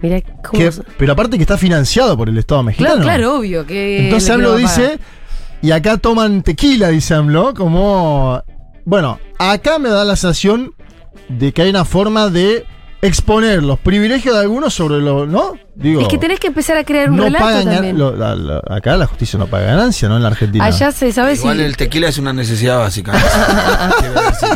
Mira 0.00 0.20
cómo. 0.42 0.58
que, 0.58 0.70
pero 0.96 1.12
aparte 1.12 1.36
que 1.36 1.42
está 1.42 1.58
financiado 1.58 2.16
por 2.16 2.28
el 2.28 2.38
Estado 2.38 2.62
mexicano. 2.62 2.94
Claro, 3.02 3.02
claro, 3.04 3.36
obvio. 3.38 3.66
Que 3.66 4.04
Entonces 4.04 4.30
AMLO 4.30 4.54
pagar. 4.54 4.98
Y 5.62 5.70
acá 5.72 5.96
toman 5.98 6.42
tequila, 6.42 6.88
dice 6.88 7.14
AMLO, 7.14 7.54
como... 7.54 8.42
Bueno, 8.84 9.18
acá 9.38 9.78
me 9.78 9.88
da 9.90 10.04
la 10.04 10.16
sensación 10.16 10.72
de 11.28 11.52
que 11.52 11.62
hay 11.62 11.70
una 11.70 11.84
forma 11.84 12.28
de 12.28 12.64
exponer 13.02 13.62
los 13.62 13.78
privilegios 13.78 14.34
de 14.34 14.40
algunos 14.40 14.74
sobre 14.74 14.98
los... 15.00 15.28
¿No? 15.28 15.52
Digo... 15.74 16.00
Es 16.02 16.08
que 16.08 16.18
tenés 16.18 16.38
que 16.40 16.48
empezar 16.48 16.76
a 16.76 16.84
crear 16.84 17.10
un 17.10 17.16
no 17.16 17.24
relato 17.24 17.44
pagan 17.44 17.64
también. 17.64 17.98
lo- 17.98 18.14
la- 18.16 18.34
la- 18.34 18.62
acá 18.68 18.96
la 18.96 19.06
justicia 19.06 19.38
no 19.38 19.46
paga 19.46 19.66
ganancia, 19.66 20.08
¿no? 20.08 20.16
En 20.16 20.22
la 20.22 20.28
Argentina. 20.28 20.64
Allá 20.64 20.92
se 20.92 21.10
sabe 21.12 21.34
si. 21.36 21.42
Igual 21.42 21.60
el 21.60 21.76
tequila 21.76 22.08
es 22.08 22.18
una 22.18 22.32
necesidad 22.32 22.78
básica. 22.78 23.12
Decir. 24.02 24.50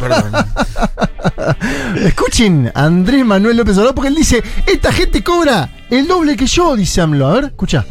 Escuchen 2.05 2.71
a 2.75 2.85
Andrés 2.85 3.25
Manuel 3.25 3.57
López 3.57 3.75
Obrador 3.77 3.95
porque 3.95 4.09
él 4.09 4.15
dice, 4.15 4.43
esta 4.67 4.93
gente 4.93 5.23
cobra 5.23 5.69
el 5.91 6.07
doble 6.07 6.37
que 6.37 6.47
yo, 6.47 6.77
dice 6.77 7.01
AMLO. 7.01 7.27
A 7.29 7.33
ver, 7.35 7.45
escucha. 7.45 7.85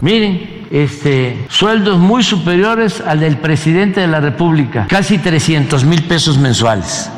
Miren, 0.00 0.63
este, 0.74 1.46
sueldos 1.48 2.00
muy 2.00 2.24
superiores 2.24 3.00
al 3.00 3.20
del 3.20 3.36
presidente 3.36 4.00
de 4.00 4.08
la 4.08 4.18
República, 4.18 4.88
casi 4.88 5.18
300 5.18 5.84
mil 5.84 6.02
pesos 6.02 6.36
mensuales. 6.36 7.08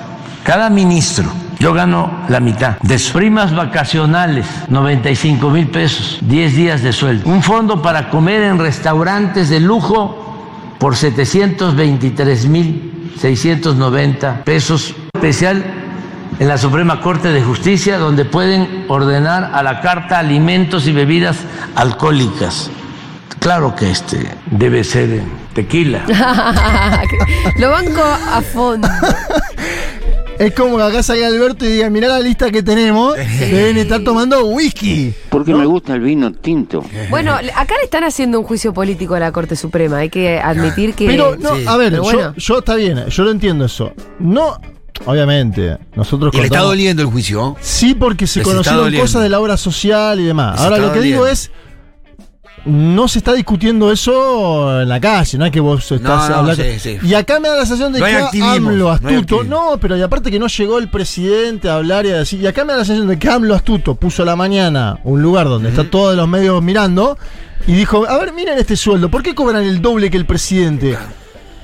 Cada 0.44 0.68
ministro, 0.68 1.25
yo 1.58 1.72
gano 1.72 2.26
la 2.28 2.38
mitad. 2.40 2.76
De 2.82 3.00
primas 3.14 3.56
vacacionales, 3.56 4.44
95 4.68 5.48
mil 5.48 5.68
pesos, 5.68 6.18
10 6.20 6.54
días 6.54 6.82
de 6.82 6.92
sueldo. 6.92 7.30
Un 7.30 7.42
fondo 7.42 7.80
para 7.80 8.10
comer 8.10 8.42
en 8.42 8.58
restaurantes 8.58 9.48
de 9.48 9.58
lujo 9.58 10.36
por 10.78 10.94
723 10.94 12.46
mil 12.48 13.10
690 13.18 14.44
pesos. 14.44 14.94
Especial 15.14 15.64
en 16.38 16.46
la 16.46 16.58
Suprema 16.58 17.00
Corte 17.00 17.28
de 17.32 17.42
Justicia, 17.42 17.96
donde 17.96 18.26
pueden 18.26 18.84
ordenar 18.88 19.52
a 19.54 19.62
la 19.62 19.80
carta 19.80 20.18
alimentos 20.18 20.86
y 20.86 20.92
bebidas 20.92 21.38
alcohólicas. 21.75 22.70
Claro 23.46 23.76
que 23.76 23.92
este 23.92 24.28
debe 24.50 24.82
ser 24.82 25.22
tequila. 25.54 26.04
Lo 27.60 27.70
banco 27.70 28.02
a 28.02 28.42
fondo. 28.42 28.88
Es 30.38 30.52
como 30.52 30.76
que 30.76 30.82
acá 30.82 31.02
salga 31.02 31.28
Alberto 31.28 31.64
y 31.64 31.68
diga, 31.68 31.88
mirá 31.88 32.08
la 32.08 32.18
lista 32.18 32.50
que 32.50 32.62
tenemos, 32.62 33.14
deben 33.14 33.76
estar 33.78 34.02
tomando 34.02 34.44
whisky. 34.48 35.14
Porque 35.30 35.54
me 35.54 35.64
gusta 35.64 35.94
el 35.94 36.00
vino 36.00 36.30
tinto. 36.32 36.84
Bueno, 37.08 37.34
acá 37.34 37.74
le 37.78 37.84
están 37.84 38.02
haciendo 38.02 38.40
un 38.40 38.44
juicio 38.44 38.74
político 38.74 39.14
a 39.14 39.20
la 39.20 39.30
Corte 39.32 39.54
Suprema. 39.54 39.98
Hay 39.98 40.10
que 40.10 40.38
admitir 40.40 40.94
que. 40.94 41.06
Pero, 41.06 41.36
no, 41.36 41.54
Sí. 41.54 41.64
a 41.66 41.76
ver, 41.76 41.92
Pero 41.92 42.02
yo, 42.02 42.12
bueno. 42.12 42.34
yo 42.36 42.58
está 42.58 42.74
bien, 42.74 43.06
yo 43.06 43.22
lo 43.22 43.30
entiendo 43.30 43.64
eso. 43.64 43.94
No, 44.18 44.58
obviamente, 45.06 45.78
nosotros 45.94 46.34
Y 46.34 46.38
le 46.38 46.44
está 46.46 46.60
doliendo 46.60 47.00
el 47.00 47.08
juicio. 47.08 47.56
Sí, 47.60 47.94
porque 47.94 48.26
se 48.26 48.40
Les 48.40 48.48
conocieron 48.48 48.92
cosas 48.92 49.22
de 49.22 49.28
la 49.30 49.40
obra 49.40 49.56
social 49.56 50.20
y 50.20 50.24
demás. 50.24 50.56
Les 50.56 50.64
Ahora 50.64 50.78
lo 50.78 50.92
que 50.92 51.00
digo 51.00 51.26
es. 51.28 51.50
No 52.66 53.06
se 53.06 53.18
está 53.18 53.32
discutiendo 53.32 53.92
eso 53.92 54.82
en 54.82 54.88
la 54.88 54.99
calle, 54.99 55.38
no 55.38 55.46
es 55.46 55.52
que 55.52 55.61
vos 55.61 55.85
estás 55.92 56.28
no, 56.28 56.35
hablando. 56.37 56.62
sí, 56.62 56.80
sí. 56.80 56.99
Y 57.00 57.14
acá 57.14 57.38
me 57.38 57.49
da 57.49 57.54
la 57.54 57.64
sensación 57.64 57.92
de 57.92 58.00
No 58.00 58.30
que 58.32 58.42
AMLO 58.42 58.90
astuto. 58.90 59.44
No, 59.44 59.78
pero 59.80 59.96
y 59.96 60.02
aparte 60.02 60.32
que 60.32 60.40
no 60.40 60.49
llegó 60.49 60.78
el 60.78 60.88
presidente 60.88 61.68
a 61.68 61.76
hablar 61.76 62.06
y 62.06 62.11
a 62.11 62.18
decir. 62.18 62.40
Y 62.40 62.46
acá 62.49 62.64
me 62.64 62.73
da 62.73 62.80
la 62.80 62.85
sensación 62.85 63.06
de 63.08 63.20
que 63.20 63.30
AMLO 63.30 63.54
astuto 63.54 63.94
puso 63.94 64.25
a 64.25 64.26
la 64.26 64.35
mañana 64.35 64.99
un 65.04 65.23
lugar 65.23 65.46
donde 65.46 65.68
está 65.68 65.85
todos 65.88 66.16
los 66.16 66.26
medios 66.26 66.61
mirando 66.61 67.16
y 67.68 67.73
dijo: 67.75 68.04
A 68.08 68.18
ver, 68.18 68.32
miren 68.32 68.58
este 68.58 68.75
sueldo, 68.75 69.11
¿por 69.12 69.23
qué 69.23 69.32
cobran 69.32 69.62
el 69.62 69.80
doble 69.80 70.11
que 70.11 70.16
el 70.16 70.26
presidente? 70.26 70.99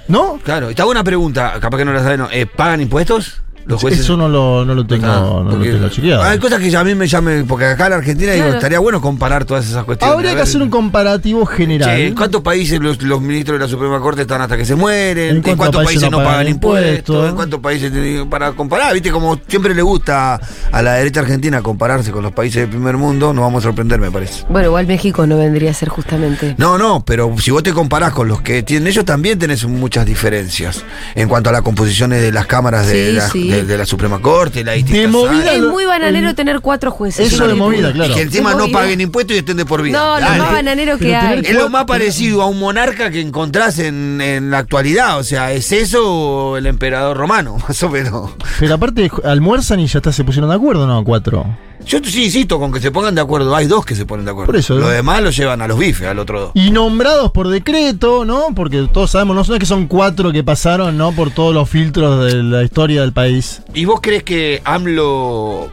¿No? 0.06 0.38
Claro, 0.44 0.70
está 0.70 0.84
buena 0.84 1.02
pregunta, 1.02 1.54
capaz 1.60 1.78
que 1.78 1.84
no 1.84 1.92
la 1.92 2.02
saben. 2.04 2.20
¿no? 2.20 2.28
Eh, 2.30 2.46
¿Pagan 2.46 2.80
impuestos? 2.80 3.41
Los 3.66 3.80
jueces. 3.80 4.00
Eso 4.00 4.16
no 4.16 4.28
lo, 4.28 4.64
no 4.64 4.74
lo 4.74 4.86
tengo, 4.86 5.06
Ah, 5.06 5.42
no 5.44 5.56
lo 5.56 5.62
tengo 5.62 5.88
chequeado. 5.88 6.22
Hay 6.22 6.38
cosas 6.38 6.60
que 6.60 6.76
a 6.76 6.84
mí 6.84 6.94
me 6.94 7.06
llamen, 7.06 7.46
porque 7.46 7.66
acá 7.66 7.84
en 7.86 7.90
la 7.90 7.96
Argentina 7.96 8.32
digo, 8.32 8.46
estaría 8.46 8.78
bueno 8.78 9.00
comparar 9.00 9.44
todas 9.44 9.66
esas 9.68 9.84
cuestiones. 9.84 10.14
Habría 10.14 10.34
que 10.34 10.42
hacer 10.42 10.62
un 10.62 10.70
comparativo 10.70 11.46
general. 11.46 11.88
che, 11.96 12.06
¿En 12.08 12.14
cuántos 12.14 12.42
países 12.42 12.80
los, 12.80 13.00
los 13.02 13.20
ministros 13.20 13.58
de 13.58 13.64
la 13.64 13.70
Suprema 13.70 14.00
Corte 14.00 14.22
están 14.22 14.40
hasta 14.40 14.56
que 14.56 14.64
se 14.64 14.74
mueren? 14.74 15.30
¿En 15.30 15.36
¿En, 15.36 15.42
cuántos 15.56 15.84
países 15.84 15.94
países, 16.02 16.10
no 16.10 16.18
pagan 16.18 16.32
pagan 16.32 16.48
impuestos? 16.48 16.88
impuestos? 16.90 17.28
¿En 17.28 17.34
cuántos 17.36 17.60
países 17.60 17.92
para 18.28 18.52
comparar? 18.52 18.92
Viste, 18.94 19.10
como 19.10 19.38
siempre 19.46 19.74
le 19.74 19.82
gusta 19.82 20.40
a 20.72 20.82
la 20.82 20.94
derecha 20.94 21.20
argentina 21.20 21.62
compararse 21.62 22.10
con 22.10 22.22
los 22.22 22.32
países 22.32 22.62
del 22.62 22.70
primer 22.70 22.96
mundo, 22.96 23.32
nos 23.32 23.42
vamos 23.42 23.64
a 23.64 23.68
sorprender, 23.68 24.00
me 24.00 24.10
parece. 24.10 24.44
Bueno, 24.48 24.68
igual 24.68 24.86
México 24.86 25.26
no 25.26 25.36
vendría 25.38 25.70
a 25.70 25.74
ser 25.74 25.88
justamente. 25.88 26.54
No, 26.58 26.78
no, 26.78 27.04
pero 27.04 27.34
si 27.38 27.50
vos 27.50 27.62
te 27.62 27.72
comparás 27.72 28.12
con 28.12 28.28
los 28.28 28.40
que 28.42 28.62
tienen 28.62 28.88
ellos, 28.88 29.04
también 29.04 29.38
tenés 29.38 29.64
muchas 29.66 30.06
diferencias 30.06 30.84
en 31.14 31.28
cuanto 31.28 31.50
a 31.50 31.52
las 31.52 31.62
composiciones 31.62 32.20
de 32.22 32.32
las 32.32 32.46
cámaras 32.46 32.86
de, 32.86 33.10
Sí, 33.10 33.12
la, 33.12 33.28
sí. 33.28 33.51
De- 33.56 33.64
de 33.64 33.78
la 33.78 33.86
Suprema 33.86 34.20
Corte, 34.20 34.64
la 34.64 34.72
distintas 34.72 35.10
movida 35.10 35.52
Es 35.54 35.60
lo- 35.60 35.70
muy 35.70 35.84
bananero 35.84 36.30
el- 36.30 36.34
tener 36.34 36.60
cuatro 36.60 36.90
jueces. 36.90 37.32
Eso 37.32 37.46
de 37.46 37.54
movida, 37.54 37.92
claro. 37.92 38.12
Y 38.12 38.16
que 38.16 38.22
encima 38.22 38.50
De 38.50 38.56
no 38.56 38.68
paguen 38.70 39.00
impuestos 39.00 39.36
y 39.36 39.38
estén 39.40 39.56
de 39.56 39.64
por 39.64 39.82
vida. 39.82 39.98
No, 39.98 40.14
lo 40.18 40.20
Dale. 40.26 40.38
más 40.38 40.52
bananero 40.52 40.98
que 40.98 41.14
hay. 41.14 41.40
Es 41.40 41.54
lo 41.54 41.68
más 41.68 41.84
parecido 41.84 42.42
a 42.42 42.46
un 42.46 42.58
monarca 42.58 43.10
que 43.10 43.20
encontrás 43.20 43.78
en, 43.78 44.20
en 44.20 44.50
la 44.50 44.58
actualidad. 44.58 45.18
O 45.18 45.24
sea, 45.24 45.52
¿es 45.52 45.70
eso 45.72 46.02
o 46.12 46.56
el 46.56 46.66
emperador 46.66 47.16
romano? 47.16 47.56
Más 47.68 47.82
o 47.82 47.88
menos. 47.88 48.30
Pero 48.58 48.74
aparte 48.74 49.10
almuerzan 49.24 49.80
y 49.80 49.86
ya 49.86 49.98
está, 49.98 50.12
se 50.12 50.24
pusieron 50.24 50.50
de 50.50 50.56
acuerdo, 50.56 50.86
¿no? 50.86 51.02
Cuatro. 51.04 51.46
Yo 51.86 51.98
sí 52.04 52.24
insisto 52.24 52.58
con 52.58 52.72
que 52.72 52.80
se 52.80 52.90
pongan 52.90 53.14
de 53.14 53.20
acuerdo. 53.20 53.54
Hay 53.54 53.66
dos 53.66 53.84
que 53.84 53.94
se 53.94 54.06
ponen 54.06 54.24
de 54.24 54.30
acuerdo. 54.30 54.46
Por 54.46 54.56
eso, 54.56 54.74
Los 54.74 54.84
¿no? 54.84 54.88
demás 54.90 55.22
los 55.22 55.36
llevan 55.36 55.62
a 55.62 55.68
los 55.68 55.78
bifes, 55.78 56.06
al 56.06 56.18
otro 56.18 56.40
dos. 56.40 56.50
Y 56.54 56.70
nombrados 56.70 57.30
por 57.32 57.48
decreto, 57.48 58.24
¿no? 58.24 58.48
Porque 58.54 58.88
todos 58.92 59.10
sabemos, 59.10 59.36
no 59.36 59.44
son 59.44 59.58
que 59.58 59.66
son 59.66 59.86
cuatro 59.86 60.32
que 60.32 60.44
pasaron, 60.44 60.96
¿no? 60.96 61.12
Por 61.12 61.30
todos 61.30 61.54
los 61.54 61.68
filtros 61.68 62.24
de 62.24 62.42
la 62.42 62.62
historia 62.62 63.00
del 63.02 63.12
país. 63.12 63.62
¿Y 63.74 63.84
vos 63.84 64.00
crees 64.00 64.22
que 64.22 64.62
AMLO 64.64 65.70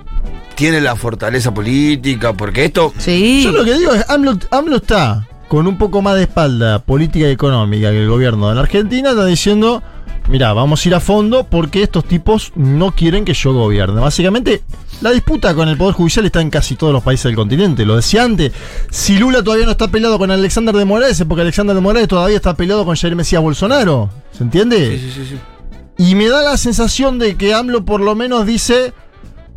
tiene 0.56 0.82
la 0.82 0.96
fortaleza 0.96 1.54
política? 1.54 2.34
Porque 2.34 2.66
esto. 2.66 2.94
Sí. 2.98 3.42
Yo 3.44 3.52
lo 3.52 3.64
que 3.64 3.74
digo 3.78 3.94
es, 3.94 4.10
AMLO, 4.10 4.38
AMLO 4.52 4.78
está 4.78 5.28
con 5.48 5.66
un 5.66 5.78
poco 5.78 6.02
más 6.02 6.16
de 6.16 6.24
espalda 6.24 6.80
política 6.80 7.28
y 7.28 7.32
económica 7.32 7.90
que 7.90 8.04
el 8.04 8.10
gobierno 8.10 8.50
de 8.50 8.56
la 8.56 8.62
Argentina, 8.62 9.10
está 9.12 9.26
diciendo, 9.26 9.82
mira, 10.30 10.54
vamos 10.54 10.86
a 10.86 10.88
ir 10.88 10.96
a 10.96 11.00
fondo 11.00 11.46
porque 11.46 11.84
estos 11.84 12.06
tipos 12.06 12.52
no 12.56 12.92
quieren 12.92 13.26
que 13.26 13.34
yo 13.34 13.54
gobierne. 13.54 14.00
Básicamente, 14.00 14.62
la 15.02 15.12
disputa 15.12 15.54
con 15.54 15.68
el 15.68 15.78
Poder 15.78 15.96
Judicial 15.96 16.26
está 16.26 16.42
en 16.42 16.50
casi 16.50 16.76
todos 16.76 16.94
los 16.94 17.04
países 17.04 17.26
del 17.26 17.36
continente. 17.36 17.86
Lo 17.86 17.96
decía 17.96 18.24
antes, 18.24 18.52
si 18.90 19.18
Lula 19.18 19.44
todavía 19.44 19.66
no 19.66 19.72
está 19.72 19.88
peleado 19.88 20.18
con 20.18 20.32
Alexander 20.32 20.76
de 20.76 20.86
Morales, 20.86 21.20
es 21.20 21.26
porque 21.26 21.42
Alexander 21.42 21.76
de 21.76 21.82
Morales 21.82 22.08
todavía 22.08 22.38
está 22.38 22.54
peleado 22.54 22.86
con 22.86 22.96
Jair 22.96 23.16
Mesías 23.16 23.42
Bolsonaro. 23.42 24.10
¿Se 24.32 24.44
entiende? 24.44 24.98
Sí, 25.00 25.12
sí, 25.12 25.26
sí. 25.30 25.38
Y 25.98 26.16
me 26.16 26.30
da 26.30 26.42
la 26.42 26.58
sensación 26.58 27.20
de 27.20 27.36
que 27.36 27.54
AMLO 27.54 27.84
por 27.84 28.00
lo 28.00 28.16
menos 28.16 28.46
dice, 28.46 28.94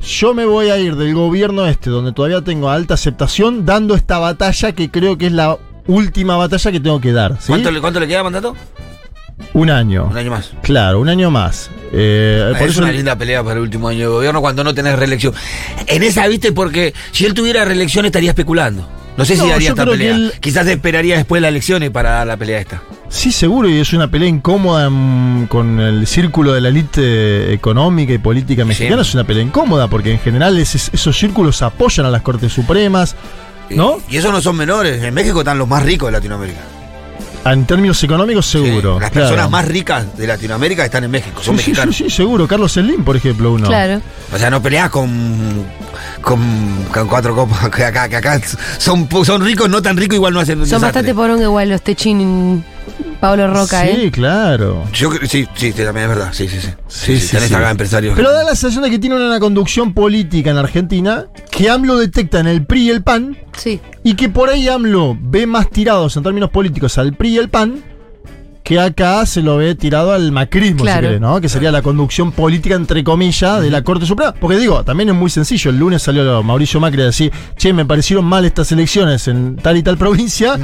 yo 0.01 0.35
me 0.35 0.45
voy 0.45 0.71
a 0.71 0.79
ir 0.79 0.97
del 0.97 1.15
gobierno 1.15 1.67
este, 1.67 1.89
donde 1.91 2.13
todavía 2.13 2.43
tengo 2.43 2.69
alta 2.69 2.95
aceptación, 2.95 3.65
dando 3.65 3.95
esta 3.95 4.19
batalla 4.19 4.73
que 4.73 4.91
creo 4.91 5.17
que 5.17 5.27
es 5.27 5.33
la 5.33 5.59
última 5.87 6.37
batalla 6.37 6.73
que 6.73 6.81
tengo 6.81 7.01
que 7.01 7.13
dar. 7.13 7.37
¿sí? 7.41 7.49
¿Cuánto, 7.49 7.71
le, 7.71 7.81
¿Cuánto 7.81 8.01
le 8.01 8.09
queda 8.09 8.25
mandato? 8.25 8.57
Un 9.55 9.71
año. 9.71 10.09
Un 10.11 10.17
año 10.17 10.31
más. 10.31 10.53
Claro, 10.63 11.01
un 11.01 11.09
año 11.09 11.31
más. 11.31 11.71
Eh, 11.93 12.53
por 12.59 12.69
es 12.69 12.73
eso 12.73 12.83
una 12.83 12.93
linda 12.93 13.17
pelea 13.17 13.43
para 13.43 13.57
el 13.57 13.63
último 13.63 13.89
año 13.89 14.01
de 14.01 14.07
gobierno 14.07 14.41
cuando 14.41 14.65
no 14.65 14.73
tenés 14.75 14.99
reelección. 14.99 15.35
En 15.87 16.03
esa, 16.03 16.27
viste, 16.29 16.53
porque 16.53 16.95
si 17.13 17.27
él 17.27 17.35
tuviera 17.35 17.65
reelección 17.65 18.07
estaría 18.07 18.31
especulando. 18.31 18.89
No 19.17 19.27
sé 19.27 19.37
si 19.37 19.47
daría 19.47 19.71
esta 19.71 19.85
pelea. 19.85 20.15
él- 20.15 20.33
Quizás 20.41 20.67
esperaría 20.69 21.17
después 21.17 21.37
de 21.39 21.43
las 21.43 21.51
elecciones 21.51 21.91
para 21.91 22.11
dar 22.13 22.27
la 22.27 22.37
pelea 22.39 22.61
esta. 22.61 22.83
Sí, 23.11 23.31
seguro, 23.31 23.69
y 23.69 23.79
es 23.79 23.93
una 23.93 24.11
pelea 24.11 24.29
incómoda 24.29 24.87
con 25.49 25.81
el 25.81 26.07
círculo 26.07 26.55
de 26.55 26.63
la 26.63 26.69
élite 26.71 27.53
económica 27.53 28.15
y 28.15 28.19
política 28.19 28.65
mexicana. 28.65 29.05
Sí. 29.05 29.11
Es 29.11 29.15
una 29.15 29.25
pelea 29.25 29.43
incómoda 29.43 29.89
porque 29.89 30.13
en 30.13 30.19
general 30.19 30.57
es- 30.57 30.89
esos 30.95 31.19
círculos 31.19 31.61
apoyan 31.61 32.07
a 32.07 32.11
las 32.11 32.23
Cortes 32.23 32.55
Supremas, 32.55 33.15
¿no? 33.69 33.99
Y 34.09 34.17
esos 34.17 34.33
no 34.33 34.41
son 34.41 34.57
menores. 34.57 35.03
En 35.03 35.13
México 35.13 35.41
están 35.41 35.59
los 35.59 35.69
más 35.69 35.83
ricos 35.83 36.09
de 36.09 36.13
Latinoamérica. 36.13 36.61
En 37.45 37.67
términos 37.67 38.03
económicos, 38.05 38.47
seguro. 38.47 38.95
Sí, 38.97 39.01
Las 39.01 39.11
claro. 39.11 39.27
personas 39.29 39.51
más 39.51 39.67
ricas 39.67 40.17
de 40.17 40.27
Latinoamérica 40.29 40.85
están 40.85 41.03
en 41.05 41.11
México, 41.11 41.43
son 41.43 41.57
Sí, 41.59 41.65
sí, 41.65 41.71
mexicanos. 41.71 41.97
Sí, 41.97 42.05
sí, 42.05 42.11
seguro. 42.11 42.47
Carlos 42.47 42.73
Slim, 42.73 43.03
por 43.05 43.17
ejemplo, 43.17 43.53
uno. 43.53 43.67
Claro. 43.67 44.01
O 44.33 44.39
sea, 44.39 44.49
no 44.49 44.63
peleas 44.63 44.91
con, 44.91 45.65
con, 46.21 46.85
con 46.93 47.09
cuatro 47.09 47.35
copas 47.35 47.69
que 47.71 47.85
acá, 47.85 48.09
que 48.09 48.17
acá 48.17 48.41
son, 48.79 49.09
son 49.25 49.45
ricos, 49.45 49.69
no 49.69 49.83
tan 49.83 49.97
ricos, 49.97 50.15
igual 50.17 50.35
no 50.35 50.41
hacen 50.41 50.55
Son 50.59 50.65
desastre. 50.65 50.87
bastante 50.87 51.15
poronga 51.15 51.43
igual 51.43 51.69
los 51.69 51.83
Techin 51.83 52.65
Pablo 53.23 53.47
Roca, 53.55 53.83
sí, 53.85 53.89
¿eh? 54.07 54.11
claro. 54.11 54.85
Yo 54.93 55.09
creo- 55.11 55.29
sí, 55.29 55.47
sí, 55.55 55.73
también 55.73 56.11
es 56.11 56.17
verdad. 56.17 56.29
Sí, 56.33 56.49
sí, 56.49 56.61
sí. 56.61 56.69
Sí, 56.89 57.21
sí, 57.21 57.31
tenés 57.37 57.49
sí. 57.51 57.55
acá 57.55 57.71
empresarios. 57.71 58.15
Pero 58.17 58.33
da 58.33 58.43
la 58.43 58.51
sensación 58.57 58.83
de 58.83 58.91
que 58.91 58.99
tiene 58.99 59.15
una 59.15 59.39
conducción 59.39 59.95
política 59.95 60.51
en 60.51 60.57
Argentina 60.59 61.27
que 61.49 61.71
AMLO 61.71 61.97
detecta 61.99 62.41
en 62.41 62.49
el 62.49 62.67
PRI 62.67 62.83
y 62.87 62.91
el 62.91 63.03
PAN 63.05 63.39
Sí. 63.57 63.81
y 64.03 64.15
que 64.17 64.29
por 64.29 64.49
ahí 64.51 64.67
AMLO 64.69 65.17
ve 65.21 65.47
más 65.47 65.71
tirados 65.71 66.17
en 66.17 66.25
términos 66.25 66.51
políticos 66.51 66.99
al 66.99 67.13
PRI 67.15 67.35
y 67.35 67.39
el 67.39 67.49
PAN 67.49 67.85
que 68.63 68.79
acá 68.79 69.27
se 69.27 69.43
lo 69.43 69.57
ve 69.57 69.75
tirado 69.75 70.13
al 70.13 70.31
macrismo, 70.33 70.83
Claro. 70.85 71.01
si 71.01 71.07
querés, 71.07 71.21
¿no? 71.21 71.41
Que 71.41 71.49
sería 71.49 71.73
la 71.73 71.83
conducción 71.83 72.31
política, 72.33 72.75
entre 72.77 73.03
comillas, 73.03 73.61
de 73.61 73.71
la 73.71 73.83
Corte 73.83 74.07
Suprema. 74.07 74.33
Porque 74.33 74.57
digo, 74.57 74.85
también 74.85 75.09
es 75.09 75.15
muy 75.15 75.31
sencillo. 75.31 75.71
El 75.71 75.79
lunes 75.79 76.03
salió 76.03 76.43
Mauricio 76.43 76.79
Macri 76.79 77.03
a 77.03 77.07
decir, 77.07 77.33
che, 77.57 77.73
me 77.73 77.85
parecieron 77.85 78.25
mal 78.25 78.45
estas 78.45 78.71
elecciones 78.73 79.27
en 79.29 79.57
tal 79.57 79.77
y 79.77 79.83
tal 79.83 79.99
provincia. 79.99 80.59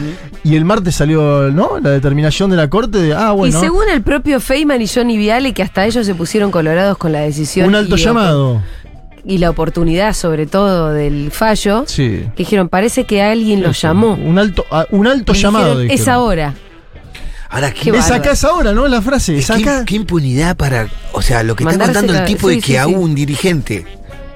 Y 0.45 0.55
el 0.55 0.65
martes 0.65 0.95
salió, 0.95 1.51
¿no? 1.51 1.79
La 1.81 1.91
determinación 1.91 2.51
de 2.51 2.57
la 2.57 2.71
Corte 2.71 2.99
de, 2.99 3.15
ah, 3.15 3.33
bueno. 3.33 3.57
y 3.57 3.61
según 3.61 3.89
el 3.93 4.03
propio 4.03 4.39
Feynman 4.41 4.81
y 4.81 4.87
Johnny 4.87 5.17
Viale, 5.19 5.53
que 5.53 5.63
hasta 5.63 5.85
ellos 5.85 6.07
se 6.07 6.15
pusieron 6.15 6.51
colorados 6.51 6.97
con 6.99 7.11
la 7.13 7.21
decisión. 7.21 7.67
un 7.69 7.75
alto 7.75 7.97
y, 7.97 7.99
llamado. 7.99 8.63
Y 9.25 9.39
la 9.39 9.51
oportunidad, 9.51 10.15
sobre 10.15 10.47
todo, 10.47 10.93
del 10.93 11.31
fallo. 11.33 11.83
Sí. 11.87 12.23
Que 12.37 12.45
dijeron, 12.45 12.69
parece 12.69 13.05
que 13.05 13.23
alguien 13.23 13.63
lo 13.63 13.73
llamó. 13.73 14.15
Un 14.15 14.39
alto, 14.39 14.65
ah, 14.71 14.87
un 14.91 15.07
alto 15.09 15.33
Y 15.33 15.37
llamado. 15.37 15.79
dijeron, 15.81 15.91
es 16.01 16.09
ahora. 16.09 16.55
Ahora, 17.51 17.73
Qué 17.73 17.81
¿qué, 17.81 17.91
Es 17.91 17.97
bárbaro. 17.97 18.15
acá, 18.23 18.33
es 18.33 18.45
ahora, 18.45 18.73
¿no? 18.73 18.87
La 18.89 19.01
frase. 19.03 19.37
Es 19.39 19.47
qué, 19.47 19.53
acá. 19.63 19.85
qué 19.87 19.97
impunidad 19.97 20.57
para. 20.57 20.89
O 21.13 21.23
sea, 21.23 21.43
lo 21.43 21.57
que 21.57 21.65
está 21.65 21.79
contando 21.79 22.13
el 22.13 22.19
la- 22.21 22.25
tipo 22.27 22.49
sí, 22.49 22.57
de 22.57 22.61
que 22.61 22.67
sí, 22.67 22.77
a 22.77 22.85
sí. 22.85 22.95
un 22.95 23.15
dirigente 23.15 23.87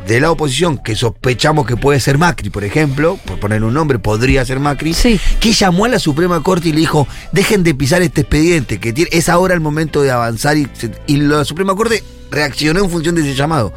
de 0.07 0.21
la 0.21 0.31
oposición, 0.33 0.78
que 0.78 0.97
sospechamos 0.97 1.64
que 1.66 1.76
puede 1.76 2.00
ser 2.00 2.19
Macri, 2.19 2.50
por 2.50 2.64
ejemplo, 2.64 3.19
por 3.25 3.38
poner 3.38 3.62
un 3.62 3.73
nombre, 3.75 3.99
podría 4.00 4.45
ser 4.45 4.59
Macri, 4.61 4.95
Sí. 4.95 5.21
que 5.38 5.52
llamó 5.52 5.85
a 5.85 5.88
la 5.88 5.99
Suprema 5.99 6.42
Corte 6.42 6.71
y 6.71 6.73
le 6.73 6.81
dijo: 6.81 7.07
dejen 7.33 7.62
de 7.62 7.75
pisar 7.75 8.00
este 8.02 8.23
expediente, 8.23 8.81
que 8.81 8.92
tiene- 8.92 9.11
es 9.12 9.28
ahora 9.28 9.54
el 9.54 9.61
momento 9.61 10.00
de 10.02 10.11
avanzar. 10.11 10.57
Y, 10.57 11.16
la 11.19 11.45
Suprema 11.45 11.75
Corte 11.76 12.02
reaccionó 12.31 12.81
en 12.83 12.88
función 12.90 13.14
de 13.14 13.21
ese 13.21 13.35
llamado. 13.35 13.73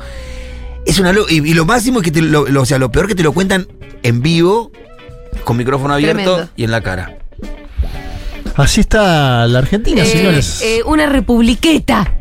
Es 0.86 0.98
una 1.00 1.14
y, 1.30 1.36
y 1.48 1.54
lo 1.54 1.66
máximo 1.66 2.00
es 2.00 2.06
que 2.06 2.12
te 2.12 2.22
lo, 2.22 2.48
lo- 2.48 2.62
o 2.62 2.66
sea, 2.66 2.78
lo 2.80 2.90
peor 2.92 3.08
que 3.08 3.16
te 3.16 3.24
lo 3.24 3.34
cuentan 3.34 3.68
en 4.02 4.22
vivo, 4.22 4.72
con 5.44 5.58
micrófono 5.58 5.94
abierto 5.94 6.24
Tremendo. 6.24 6.50
y 6.56 6.64
en 6.64 6.72
la 6.72 6.82
cara. 6.82 7.18
Así 8.58 8.82
está 8.82 9.48
la 9.48 9.60
Argentina, 9.60 10.04
Eh, 10.04 10.06
señores. 10.06 10.62
eh, 10.64 10.82
una 10.86 11.06
republiqueta. 11.08 12.12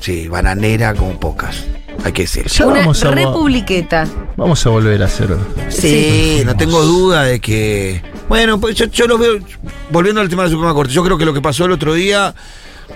Sí, 0.00 0.28
bananera 0.28 0.94
como 0.94 1.18
pocas. 1.20 1.64
Hay 2.04 2.12
que 2.12 2.22
decir. 2.22 2.46
Ya 2.48 2.66
una 2.66 2.80
vamos 2.80 3.02
a, 3.04 3.10
republiqueta. 3.12 4.06
vamos 4.36 4.66
a 4.66 4.70
volver 4.70 5.00
a 5.02 5.06
hacer. 5.06 5.36
Sí, 5.68 6.42
no 6.44 6.56
tengo 6.56 6.82
duda 6.82 7.22
de 7.24 7.40
que. 7.40 8.02
Bueno, 8.28 8.58
pues 8.60 8.74
yo, 8.74 8.86
yo 8.86 9.06
lo 9.06 9.16
veo. 9.18 9.38
Volviendo 9.90 10.20
al 10.20 10.28
tema 10.28 10.42
de 10.42 10.48
la 10.48 10.52
Suprema 10.52 10.74
Corte, 10.74 10.92
yo 10.92 11.04
creo 11.04 11.16
que 11.16 11.24
lo 11.24 11.32
que 11.32 11.40
pasó 11.40 11.64
el 11.66 11.72
otro 11.72 11.94
día. 11.94 12.34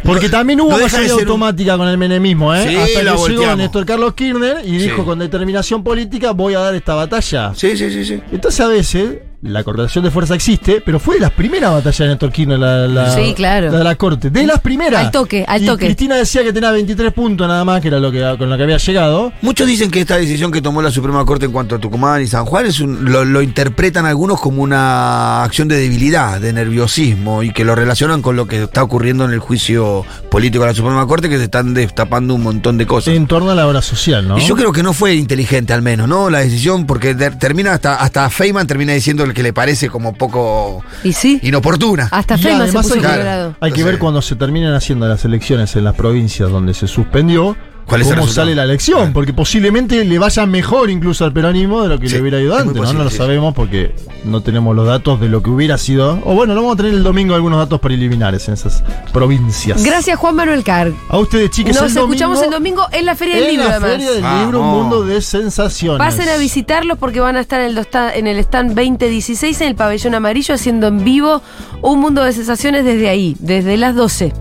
Porque 0.05 0.27
no- 0.27 0.31
también 0.33 0.61
hubo 0.61 0.71
no 0.71 0.79
deja 0.79 0.97
de 0.99 1.03
mayoría 1.05 1.09
ser 1.17 1.25
un- 1.27 1.31
automática 1.31 1.77
con 1.79 1.89
el 1.89 1.97
menemismo, 1.99 2.55
¿eh? 2.55 2.67
Sí, 2.69 2.77
Hasta 2.77 2.87
que 2.87 2.95
la 3.05 3.11
llegó 3.13 3.17
volteamos. 3.23 3.57
Néstor 3.59 3.87
Carlos 3.87 4.15
Kirchner 4.15 4.57
y 4.65 4.71
Sí. 4.71 4.79
dijo 4.79 5.05
con 5.05 5.19
determinación 5.19 5.83
política 5.83 6.33
voy 6.33 6.55
a 6.55 6.59
dar 6.61 6.75
esta 6.75 6.95
batalla. 6.95 7.53
Sí, 7.55 7.77
sí, 7.77 7.91
sí, 7.91 8.05
sí. 8.05 8.21
Entonces 8.31 8.61
a 8.61 8.69
veces 8.69 9.17
la 9.41 9.63
correlación 9.63 10.03
de 10.05 10.11
fuerza 10.11 10.35
existe, 10.35 10.83
pero 10.85 10.99
fue 10.99 11.15
de 11.15 11.21
las 11.21 11.31
primeras 11.31 11.71
batallas 11.73 11.99
de 11.99 12.09
Néstor 12.09 12.33
Kirchner 12.33 12.59
la, 12.59 12.89
la- 12.89 13.15
Sí, 13.15 13.35
claro. 13.37 13.71
la 13.71 13.79
de 13.79 13.85
la 13.85 13.95
corte. 13.95 14.31
De 14.31 14.45
las 14.45 14.61
primeras. 14.61 15.07
Al 15.07 15.11
toque, 15.13 15.45
al 15.47 15.63
Y 15.63 15.67
toque. 15.67 15.85
Cristina 15.87 16.17
decía 16.17 16.43
que 16.43 16.53
tenía 16.53 16.73
23 16.73 17.13
puntos 17.13 17.47
nada 17.47 17.65
más, 17.65 17.81
que 17.81 17.87
era 17.89 18.01
lo 18.01 18.11
que 18.11 18.19
con 18.37 18.51
lo 18.51 18.57
que 18.57 18.63
había 18.65 18.79
llegado. 18.79 19.33
Muchos 19.43 19.67
dicen 19.69 19.91
que 19.93 20.01
esta 20.01 20.17
decisión 20.17 20.51
que 20.51 20.61
tomó 20.61 20.83
la 20.83 20.91
Suprema 20.91 21.25
Corte 21.25 21.47
en 21.47 21.53
cuanto 21.53 21.77
a 21.77 21.79
Tucumán 21.79 22.21
y 22.23 22.27
San 22.27 22.45
Juan 22.47 22.67
es 22.67 22.81
un- 22.81 23.05
lo, 23.13 23.25
lo 23.25 23.41
interpretan 23.41 24.07
algunos 24.07 24.41
como 24.41 24.63
una 24.63 25.45
acción 25.45 25.69
de 25.69 25.77
debilidad, 25.77 26.41
de 26.41 26.53
nerviosismo 26.53 27.43
y 27.43 27.53
que 27.53 27.65
lo 27.65 27.75
relacionan 27.75 28.23
con 28.23 28.35
lo 28.35 28.47
que 28.47 28.65
está 28.65 28.83
ocurriendo 28.83 29.25
en 29.25 29.31
el 29.33 29.39
juicio 29.39 30.05
político 30.31 30.65
de 30.65 30.71
la 30.71 30.75
Suprema 30.75 31.07
Corte, 31.07 31.29
que 31.29 31.39
se 31.39 31.45
están 31.45 31.75
destapando 31.75 32.35
un 32.35 32.43
montón 32.43 32.77
de 32.77 32.87
cosas. 32.87 33.15
En 33.15 33.27
torno 33.27 33.51
a 33.51 33.55
la 33.55 33.67
obra 33.69 33.83
social, 33.83 34.27
¿no? 34.27 34.37
Y 34.39 34.41
yo 34.43 34.57
creo 34.57 34.73
que 34.73 34.83
no 34.83 34.93
fue 34.93 35.15
inteligente 35.15 35.73
al 35.73 35.83
menos, 35.83 36.09
¿no? 36.09 36.29
La 36.29 36.41
decisión, 36.41 36.87
porque 36.87 37.15
de- 37.15 37.31
termina 37.33 37.75
hasta, 37.75 37.97
hasta 37.97 38.29
Feynman 38.31 38.67
termina 38.67 38.93
diciendo 38.95 39.28
el 39.29 39.35
que 39.35 39.43
le 39.43 39.53
parece 39.53 39.89
como 39.89 40.13
poco 40.15 40.83
Y 41.05 41.13
sí. 41.13 41.39
inoportuna. 41.43 42.09
Hasta 42.11 42.37
Y 42.37 42.43
Feynman 42.43 42.67
se 42.69 42.73
puso 42.77 42.95
hay, 42.95 43.01
que- 43.01 43.07
colorado. 43.07 43.47
hay 43.49 43.55
que 43.55 43.67
Entonces- 43.67 43.85
ver 43.85 43.99
cuando 43.99 44.23
se 44.23 44.37
terminen 44.37 44.75
haciendo 44.75 45.07
las 45.09 45.25
elecciones 45.25 45.75
en 45.77 45.85
las 45.85 45.95
provincias 45.95 46.51
donde 46.51 46.75
se 46.75 46.87
suspendió. 46.87 47.57
¿Cuál 47.89 48.03
es 48.03 48.09
el 48.09 48.17
¿Cómo 48.17 48.29
sale 48.29 48.55
la 48.55 48.65
elección? 48.65 48.99
Claro. 48.99 49.13
Porque 49.15 49.33
posiblemente 49.33 50.05
le 50.05 50.19
vaya 50.19 50.45
mejor 50.47 50.91
incluso 50.91 51.25
al 51.25 51.33
peronismo 51.33 51.83
de 51.83 51.89
lo 51.89 51.99
que 51.99 52.09
Sí, 52.09 52.15
le 52.17 52.21
hubiera 52.21 52.39
ido 52.41 52.55
antes, 52.55 52.75
¿no? 52.75 52.81
posible, 52.83 52.99
No 52.99 53.05
lo 53.05 53.11
sí. 53.11 53.17
sabemos 53.17 53.55
porque 53.55 53.95
no 54.25 54.43
tenemos 54.43 54.77
los 54.77 54.87
datos 54.87 55.19
de 55.21 55.29
lo 55.29 55.43
que 55.43 55.51
hubiera 55.51 55.79
sido. 55.79 56.21
O 56.25 56.35
bueno, 56.35 56.55
no 56.55 56.61
vamos 56.61 56.75
a 56.75 56.77
tener 56.77 56.93
el 56.93 57.03
domingo 57.03 57.35
algunos 57.35 57.59
datos 57.59 57.81
preliminares 57.81 58.47
en 58.49 58.55
esas 58.55 58.85
provincias. 59.13 59.83
Gracias, 59.83 60.19
Juan 60.19 60.35
Manuel 60.37 60.63
Carg. 60.65 60.93
A 61.09 61.19
ustedes, 61.19 61.51
chiques, 61.51 61.75
Nos 61.75 61.89
el 61.91 61.95
domingo, 61.95 62.13
escuchamos 62.15 62.43
el 62.43 62.51
domingo 62.51 62.83
en 62.93 63.07
la 63.07 63.15
Feria 63.17 63.35
del 63.37 63.45
en 63.45 63.51
Libro, 63.53 63.65
la 63.65 63.71
además. 63.77 63.91
Feria 63.93 64.11
del. 64.13 64.41
Libro, 64.45 64.61
un 64.61 64.67
mundo 64.71 65.05
de 65.05 65.23
sensaciones. 65.23 65.99
Pasen 65.99 66.29
a 66.29 66.37
visitarlos 66.37 66.99
porque 66.99 67.21
van 67.21 67.37
a 67.37 67.41
estar 67.41 67.61
en 67.61 67.77
el, 67.77 67.87
en 68.15 68.27
el 68.27 68.39
stand 68.41 68.75
2016 68.75 69.61
en 69.63 69.67
el 69.69 69.75
pabellón 69.75 70.15
amarillo 70.15 70.55
haciendo 70.55 70.89
en 70.89 71.03
vivo 71.05 71.41
un 71.81 72.01
mundo 72.01 72.23
de 72.23 72.33
sensaciones 72.35 72.85
desde 72.85 73.09
ahí, 73.09 73.35
desde 73.41 73.77
las 73.79 73.95
12. 73.95 74.33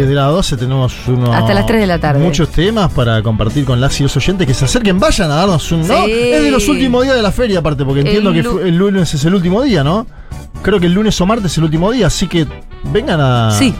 Desde 0.00 0.14
las 0.14 0.30
12 0.30 0.56
tenemos 0.56 0.94
uno, 1.08 1.32
Hasta 1.32 1.54
las 1.54 1.66
3 1.66 1.80
de 1.80 1.86
la 1.86 1.98
tarde. 1.98 2.24
muchos 2.24 2.48
temas 2.50 2.90
para 2.92 3.22
compartir 3.22 3.64
con 3.64 3.80
las 3.80 3.98
y 4.00 4.02
los 4.02 4.16
oyentes 4.16 4.46
que 4.46 4.54
se 4.54 4.64
acerquen, 4.66 4.98
vayan 4.98 5.30
a 5.30 5.36
darnos 5.36 5.70
un. 5.72 5.86
¿no? 5.86 6.04
Es 6.06 6.42
de 6.42 6.50
los 6.50 6.68
últimos 6.68 7.02
días 7.04 7.16
de 7.16 7.22
la 7.22 7.32
feria, 7.32 7.60
aparte, 7.60 7.84
porque 7.84 8.00
El 8.00 8.06
entiendo 8.08 8.32
que 8.32 8.68
el 8.68 8.76
lunes 8.76 9.12
es 9.14 9.24
el 9.24 9.34
último 9.34 9.62
día, 9.62 9.82
¿no? 9.84 10.06
Creo 10.62 10.80
que 10.80 10.86
el 10.86 10.92
lunes 10.92 11.20
o 11.20 11.26
martes 11.26 11.52
es 11.52 11.58
el 11.58 11.64
último 11.64 11.90
día, 11.92 12.06
así 12.08 12.26
que 12.26 12.46
vengan 12.92 13.20
a. 13.20 13.50
Sí. 13.52 13.74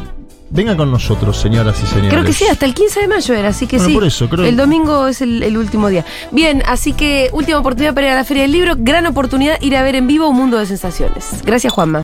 Vengan 0.48 0.76
con 0.76 0.92
nosotros, 0.92 1.36
señoras 1.36 1.76
y 1.82 1.86
señores. 1.88 2.10
Creo 2.12 2.22
que 2.24 2.32
sí, 2.32 2.44
hasta 2.48 2.66
el 2.66 2.72
15 2.74 3.00
de 3.00 3.08
mayo 3.08 3.34
era, 3.34 3.48
así 3.48 3.66
que 3.66 3.78
Bueno, 3.78 3.88
sí. 3.88 3.94
por 3.94 4.04
eso, 4.04 4.28
creo- 4.28 4.44
El 4.44 4.56
domingo 4.56 5.08
es 5.08 5.20
el, 5.20 5.42
el 5.42 5.56
último 5.58 5.88
día. 5.88 6.04
Bien, 6.30 6.62
así 6.66 6.92
que 6.92 7.30
última 7.32 7.58
oportunidad 7.58 7.94
para 7.94 8.06
ir 8.06 8.12
a 8.12 8.16
la 8.16 8.22
Feria 8.24 8.44
del 8.44 8.52
Libro, 8.52 8.74
gran 8.78 9.06
oportunidad 9.08 9.60
ir 9.60 9.76
a 9.76 9.82
ver 9.82 9.96
en 9.96 10.06
vivo 10.06 10.28
un 10.28 10.36
mundo 10.36 10.56
de 10.56 10.66
sensaciones. 10.66 11.42
Gracias, 11.44 11.72
Juanma. 11.72 11.94